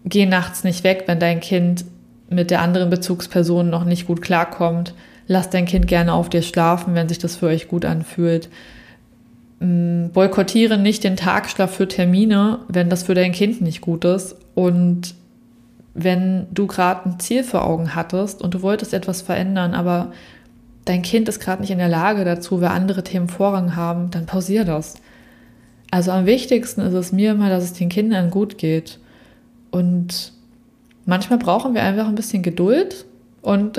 Geh 0.04 0.26
nachts 0.26 0.64
nicht 0.64 0.84
weg, 0.84 1.04
wenn 1.06 1.20
dein 1.20 1.40
Kind 1.40 1.84
mit 2.30 2.50
der 2.50 2.60
anderen 2.60 2.90
Bezugsperson 2.90 3.68
noch 3.68 3.84
nicht 3.84 4.06
gut 4.06 4.22
klarkommt. 4.22 4.94
Lass 5.26 5.50
dein 5.50 5.66
Kind 5.66 5.86
gerne 5.86 6.12
auf 6.12 6.28
dir 6.28 6.42
schlafen, 6.42 6.94
wenn 6.94 7.08
sich 7.08 7.18
das 7.18 7.36
für 7.36 7.46
euch 7.46 7.68
gut 7.68 7.84
anfühlt. 7.84 8.48
Mm, 9.60 10.08
boykottiere 10.12 10.78
nicht 10.78 11.04
den 11.04 11.16
Tagschlaf 11.16 11.74
für 11.74 11.88
Termine, 11.88 12.60
wenn 12.68 12.90
das 12.90 13.04
für 13.04 13.14
dein 13.14 13.32
Kind 13.32 13.60
nicht 13.60 13.80
gut 13.80 14.04
ist. 14.04 14.36
Und 14.54 15.14
wenn 15.94 16.46
du 16.52 16.66
gerade 16.66 17.08
ein 17.08 17.18
Ziel 17.20 17.42
vor 17.42 17.64
Augen 17.64 17.94
hattest 17.94 18.42
und 18.42 18.54
du 18.54 18.62
wolltest 18.62 18.92
etwas 18.92 19.22
verändern, 19.22 19.74
aber 19.74 20.12
dein 20.84 21.02
Kind 21.02 21.28
ist 21.28 21.40
gerade 21.40 21.62
nicht 21.62 21.70
in 21.70 21.78
der 21.78 21.88
Lage 21.88 22.24
dazu, 22.24 22.60
weil 22.60 22.68
andere 22.68 23.02
Themen 23.02 23.28
Vorrang 23.28 23.76
haben, 23.76 24.10
dann 24.10 24.26
pausier 24.26 24.64
das. 24.64 24.96
Also 25.90 26.10
am 26.10 26.26
wichtigsten 26.26 26.80
ist 26.80 26.94
es 26.94 27.12
mir 27.12 27.32
immer, 27.32 27.48
dass 27.48 27.64
es 27.64 27.72
den 27.72 27.88
Kindern 27.88 28.30
gut 28.30 28.58
geht. 28.58 28.98
Und 29.70 30.32
manchmal 31.04 31.38
brauchen 31.38 31.74
wir 31.74 31.82
einfach 31.82 32.08
ein 32.08 32.14
bisschen 32.14 32.42
Geduld 32.42 33.06
und 33.42 33.78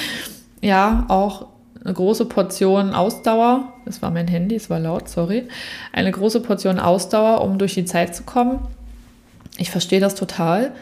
ja, 0.60 1.06
auch 1.08 1.46
eine 1.84 1.94
große 1.94 2.26
Portion 2.26 2.92
Ausdauer. 2.92 3.72
Das 3.86 4.02
war 4.02 4.10
mein 4.10 4.28
Handy, 4.28 4.56
es 4.56 4.68
war 4.68 4.78
laut, 4.78 5.08
sorry. 5.08 5.48
Eine 5.92 6.10
große 6.10 6.40
Portion 6.40 6.78
Ausdauer, 6.78 7.40
um 7.40 7.58
durch 7.58 7.74
die 7.74 7.84
Zeit 7.84 8.14
zu 8.14 8.24
kommen. 8.24 8.60
Ich 9.56 9.70
verstehe 9.70 10.00
das 10.00 10.14
total. 10.14 10.72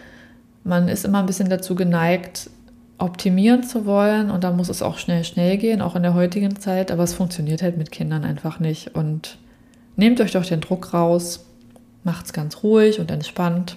Man 0.64 0.88
ist 0.88 1.05
immer 1.05 1.20
ein 1.20 1.26
bisschen 1.26 1.48
dazu 1.48 1.74
geneigt, 1.74 2.50
optimieren 2.98 3.62
zu 3.62 3.87
wollen 3.87 4.31
und 4.31 4.42
da 4.42 4.50
muss 4.50 4.68
es 4.68 4.83
auch 4.83 4.98
schnell, 4.98 5.22
schnell 5.22 5.59
gehen, 5.59 5.83
auch 5.83 5.96
in 5.96 6.02
der 6.02 6.14
heutigen 6.14 6.59
Zeit. 6.59 6.90
Aber 6.90 7.05
es 7.05 7.14
funktioniert 7.14 7.62
halt 7.62 7.76
mit 7.76 7.92
Kindern 7.92 8.24
einfach 8.24 8.59
nicht. 8.59 8.94
Und 8.94 9.38
nehmt 9.96 10.20
euch 10.20 10.32
doch 10.32 10.44
den 10.44 10.61
Druck 10.61 10.94
raus, 10.94 11.44
macht 12.04 12.26
es 12.26 12.32
ganz 12.32 12.62
ruhig 12.62 13.00
und 13.00 13.11
entspannt 13.11 13.76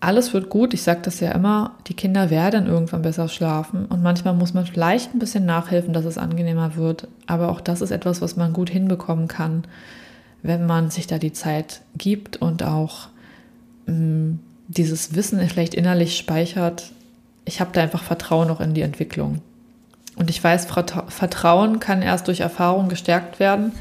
alles 0.00 0.32
wird 0.32 0.50
gut. 0.50 0.74
Ich 0.74 0.82
sage 0.82 1.00
das 1.02 1.18
ja 1.20 1.32
immer, 1.32 1.74
die 1.88 1.94
Kinder 1.94 2.30
werden 2.30 2.66
irgendwann 2.66 3.02
besser 3.02 3.28
schlafen. 3.28 3.86
Und 3.86 4.02
manchmal 4.02 4.34
muss 4.34 4.54
man 4.54 4.66
vielleicht 4.66 5.14
ein 5.14 5.18
bisschen 5.18 5.46
nachhelfen, 5.46 5.92
dass 5.92 6.04
es 6.04 6.16
angenehmer 6.16 6.76
wird. 6.76 7.08
Aber 7.26 7.48
auch 7.48 7.60
das 7.60 7.80
ist 7.80 7.90
etwas, 7.90 8.20
was 8.20 8.36
man 8.36 8.52
gut 8.52 8.70
hinbekommen 8.70 9.26
kann, 9.26 9.64
wenn 10.42 10.64
man 10.64 10.90
sich 10.90 11.08
da 11.08 11.18
die 11.18 11.32
Zeit 11.32 11.80
gibt 11.96 12.36
und 12.36 12.62
auch 12.62 13.08
mh, 13.86 13.94
mm, 13.94 14.38
dieses 14.68 15.14
Wissen 15.14 15.40
vielleicht 15.48 15.74
innerlich 15.74 16.16
speichert. 16.16 16.92
Ich 17.44 17.60
habe 17.60 17.70
da 17.72 17.80
einfach 17.80 18.02
Vertrauen 18.02 18.50
auch 18.50 18.60
in 18.60 18.74
die 18.74 18.82
Entwicklung. 18.82 19.40
Und 20.16 20.30
ich 20.30 20.42
weiß, 20.42 20.66
Vertrauen 20.66 21.80
kann 21.80 22.02
erst 22.02 22.28
durch 22.28 22.40
Erfahrung 22.40 22.88
gestärkt 22.88 23.38
werden. 23.38 23.72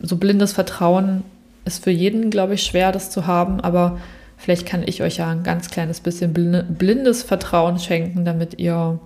So 0.00 0.16
blindes 0.16 0.52
Vertrauen 0.52 1.24
ist 1.64 1.84
für 1.84 1.90
jeden, 1.90 2.30
glaube 2.30 2.54
ich, 2.54 2.62
schwer, 2.62 2.92
das 2.92 3.10
zu 3.10 3.26
haben, 3.26 3.60
aber 3.60 3.98
Vielleicht 4.38 4.66
kann 4.66 4.84
ich 4.86 5.02
euch 5.02 5.16
ja 5.16 5.28
ein 5.28 5.42
ganz 5.42 5.68
kleines 5.68 6.00
bisschen 6.00 6.32
blindes 6.32 7.24
Vertrauen 7.24 7.80
schenken, 7.80 8.24
damit 8.24 8.58
ihr, 8.60 9.00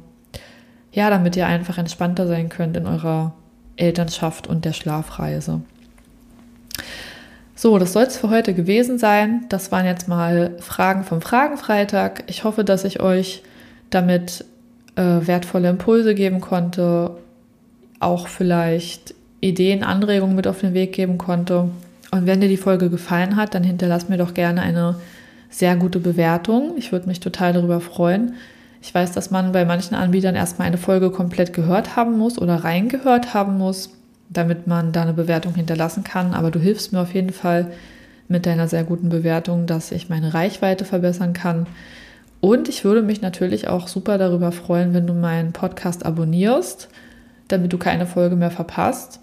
ja, 0.92 1.10
damit 1.10 1.36
ihr 1.36 1.46
einfach 1.46 1.78
entspannter 1.78 2.28
sein 2.28 2.50
könnt 2.50 2.76
in 2.76 2.86
eurer 2.86 3.32
Elternschaft 3.76 4.46
und 4.46 4.66
der 4.66 4.74
Schlafreise. 4.74 5.62
So, 7.56 7.78
das 7.78 7.94
soll 7.94 8.02
es 8.02 8.18
für 8.18 8.28
heute 8.28 8.52
gewesen 8.52 8.98
sein. 8.98 9.46
Das 9.48 9.72
waren 9.72 9.86
jetzt 9.86 10.06
mal 10.06 10.54
Fragen 10.60 11.04
vom 11.04 11.22
Fragenfreitag. 11.22 12.24
Ich 12.26 12.44
hoffe, 12.44 12.62
dass 12.62 12.84
ich 12.84 13.00
euch 13.00 13.42
damit 13.88 14.44
äh, 14.96 15.26
wertvolle 15.26 15.70
Impulse 15.70 16.14
geben 16.14 16.42
konnte, 16.42 17.16
auch 18.00 18.28
vielleicht 18.28 19.14
Ideen, 19.42 19.82
Anregungen 19.82 20.36
mit 20.36 20.46
auf 20.46 20.60
den 20.60 20.72
Weg 20.72 20.92
geben 20.92 21.18
konnte. 21.18 21.68
Und 22.12 22.26
wenn 22.26 22.40
dir 22.40 22.48
die 22.48 22.56
Folge 22.56 22.88
gefallen 22.88 23.36
hat, 23.36 23.54
dann 23.54 23.64
hinterlass 23.64 24.08
mir 24.08 24.16
doch 24.16 24.32
gerne 24.32 24.62
eine 24.62 24.96
sehr 25.50 25.76
gute 25.76 25.98
Bewertung. 25.98 26.72
Ich 26.76 26.92
würde 26.92 27.08
mich 27.08 27.20
total 27.20 27.52
darüber 27.52 27.80
freuen. 27.80 28.34
Ich 28.80 28.94
weiß, 28.94 29.12
dass 29.12 29.30
man 29.30 29.52
bei 29.52 29.64
manchen 29.64 29.94
Anbietern 29.94 30.34
erstmal 30.34 30.68
eine 30.68 30.78
Folge 30.78 31.10
komplett 31.10 31.52
gehört 31.52 31.96
haben 31.96 32.16
muss 32.16 32.38
oder 32.38 32.56
reingehört 32.56 33.34
haben 33.34 33.58
muss, 33.58 33.90
damit 34.28 34.66
man 34.66 34.92
da 34.92 35.02
eine 35.02 35.12
Bewertung 35.12 35.54
hinterlassen 35.54 36.04
kann. 36.04 36.34
Aber 36.34 36.50
du 36.50 36.58
hilfst 36.58 36.92
mir 36.92 37.00
auf 37.00 37.14
jeden 37.14 37.32
Fall 37.32 37.68
mit 38.28 38.46
deiner 38.46 38.68
sehr 38.68 38.84
guten 38.84 39.08
Bewertung, 39.08 39.66
dass 39.66 39.92
ich 39.92 40.08
meine 40.08 40.34
Reichweite 40.34 40.84
verbessern 40.84 41.32
kann. 41.32 41.66
Und 42.40 42.68
ich 42.68 42.84
würde 42.84 43.02
mich 43.02 43.22
natürlich 43.22 43.68
auch 43.68 43.88
super 43.88 44.18
darüber 44.18 44.52
freuen, 44.52 44.94
wenn 44.94 45.06
du 45.06 45.14
meinen 45.14 45.52
Podcast 45.52 46.04
abonnierst, 46.04 46.88
damit 47.48 47.72
du 47.72 47.78
keine 47.78 48.06
Folge 48.06 48.36
mehr 48.36 48.50
verpasst. 48.50 49.20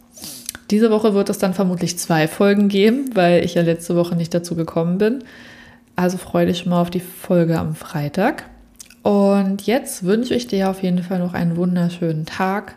Diese 0.72 0.92
Woche 0.92 1.14
wird 1.14 1.30
es 1.30 1.40
dann 1.40 1.54
vermutlich 1.54 1.98
zwei 1.98 2.28
Folgen 2.28 2.68
geben, 2.68 3.10
weil 3.16 3.44
ich 3.44 3.56
ja 3.56 3.64
letzte 3.64 3.96
Woche 3.96 4.16
nicht 4.16 4.34
dazu 4.34 4.56
gekommen 4.56 4.98
bin. 4.98 5.24
Also 5.96 6.18
freue 6.18 6.46
dich 6.46 6.60
schon 6.60 6.70
mal 6.70 6.82
auf 6.82 6.92
die 6.92 7.00
Folge 7.00 7.58
am 7.58 7.76
Freitag. 7.76 8.46
Und 9.02 9.64
jetzt 9.64 10.04
wünsche 10.04 10.36
ich 10.36 10.48
dir 10.48 10.70
auf 10.70 10.84
jeden 10.84 11.04
Fall 11.04 11.20
noch 11.20 11.34
einen 11.34 11.56
wunderschönen 11.56 12.26
Tag. 12.26 12.76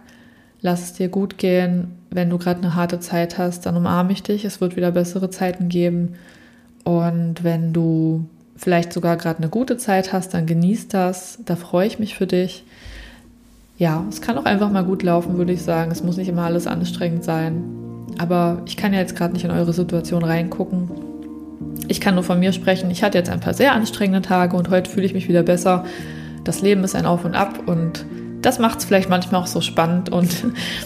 Lass 0.60 0.82
es 0.82 0.92
dir 0.94 1.08
gut 1.08 1.38
gehen. 1.38 1.98
Wenn 2.10 2.30
du 2.30 2.38
gerade 2.38 2.60
eine 2.60 2.74
harte 2.74 3.00
Zeit 3.00 3.36
hast, 3.38 3.66
dann 3.66 3.76
umarme 3.76 4.12
ich 4.12 4.22
dich. 4.22 4.44
Es 4.44 4.60
wird 4.60 4.76
wieder 4.76 4.92
bessere 4.92 5.28
Zeiten 5.30 5.68
geben. 5.68 6.14
Und 6.84 7.44
wenn 7.44 7.72
du 7.72 8.24
vielleicht 8.56 8.92
sogar 8.92 9.16
gerade 9.16 9.38
eine 9.38 9.48
gute 9.48 9.76
Zeit 9.76 10.12
hast, 10.12 10.34
dann 10.34 10.46
genieß 10.46 10.88
das. 10.88 11.40
Da 11.44 11.56
freue 11.56 11.86
ich 11.86 11.98
mich 11.98 12.14
für 12.14 12.26
dich. 12.26 12.64
Ja, 13.82 14.04
es 14.08 14.20
kann 14.20 14.38
auch 14.38 14.44
einfach 14.44 14.70
mal 14.70 14.84
gut 14.84 15.02
laufen, 15.02 15.38
würde 15.38 15.52
ich 15.52 15.62
sagen. 15.62 15.90
Es 15.90 16.04
muss 16.04 16.16
nicht 16.16 16.28
immer 16.28 16.44
alles 16.44 16.68
anstrengend 16.68 17.24
sein. 17.24 17.64
Aber 18.16 18.62
ich 18.64 18.76
kann 18.76 18.92
ja 18.92 19.00
jetzt 19.00 19.16
gerade 19.16 19.32
nicht 19.32 19.44
in 19.44 19.50
eure 19.50 19.72
Situation 19.72 20.22
reingucken. 20.22 20.88
Ich 21.88 22.00
kann 22.00 22.14
nur 22.14 22.22
von 22.22 22.38
mir 22.38 22.52
sprechen. 22.52 22.92
Ich 22.92 23.02
hatte 23.02 23.18
jetzt 23.18 23.28
ein 23.28 23.40
paar 23.40 23.54
sehr 23.54 23.72
anstrengende 23.72 24.22
Tage 24.22 24.56
und 24.56 24.70
heute 24.70 24.88
fühle 24.88 25.04
ich 25.04 25.14
mich 25.14 25.28
wieder 25.28 25.42
besser. 25.42 25.84
Das 26.44 26.62
Leben 26.62 26.84
ist 26.84 26.94
ein 26.94 27.06
Auf 27.06 27.24
und 27.24 27.34
Ab 27.34 27.58
und 27.66 28.06
das 28.40 28.60
macht 28.60 28.78
es 28.78 28.84
vielleicht 28.84 29.10
manchmal 29.10 29.40
auch 29.40 29.48
so 29.48 29.60
spannend. 29.60 30.10
Und 30.10 30.30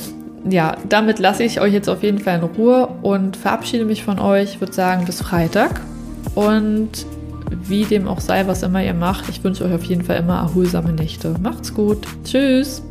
ja, 0.49 0.79
damit 0.89 1.19
lasse 1.19 1.43
ich 1.43 1.61
euch 1.61 1.75
jetzt 1.75 1.91
auf 1.91 2.03
jeden 2.03 2.21
Fall 2.21 2.39
in 2.39 2.45
Ruhe 2.45 2.89
und 3.03 3.37
verabschiede 3.37 3.85
mich 3.85 4.05
von 4.05 4.19
euch. 4.19 4.55
Ich 4.55 4.61
würde 4.63 4.73
sagen, 4.73 5.05
bis 5.05 5.21
Freitag. 5.21 5.83
Und 6.35 7.05
wie 7.51 7.85
dem 7.85 8.09
auch 8.09 8.21
sei, 8.21 8.47
was 8.47 8.63
immer 8.63 8.83
ihr 8.83 8.95
macht, 8.95 9.29
ich 9.29 9.45
wünsche 9.45 9.67
euch 9.67 9.75
auf 9.75 9.85
jeden 9.85 10.03
Fall 10.03 10.17
immer 10.17 10.39
erholsame 10.39 10.95
Nächte. 10.95 11.35
Macht's 11.43 11.75
gut. 11.75 12.07
Tschüss. 12.25 12.86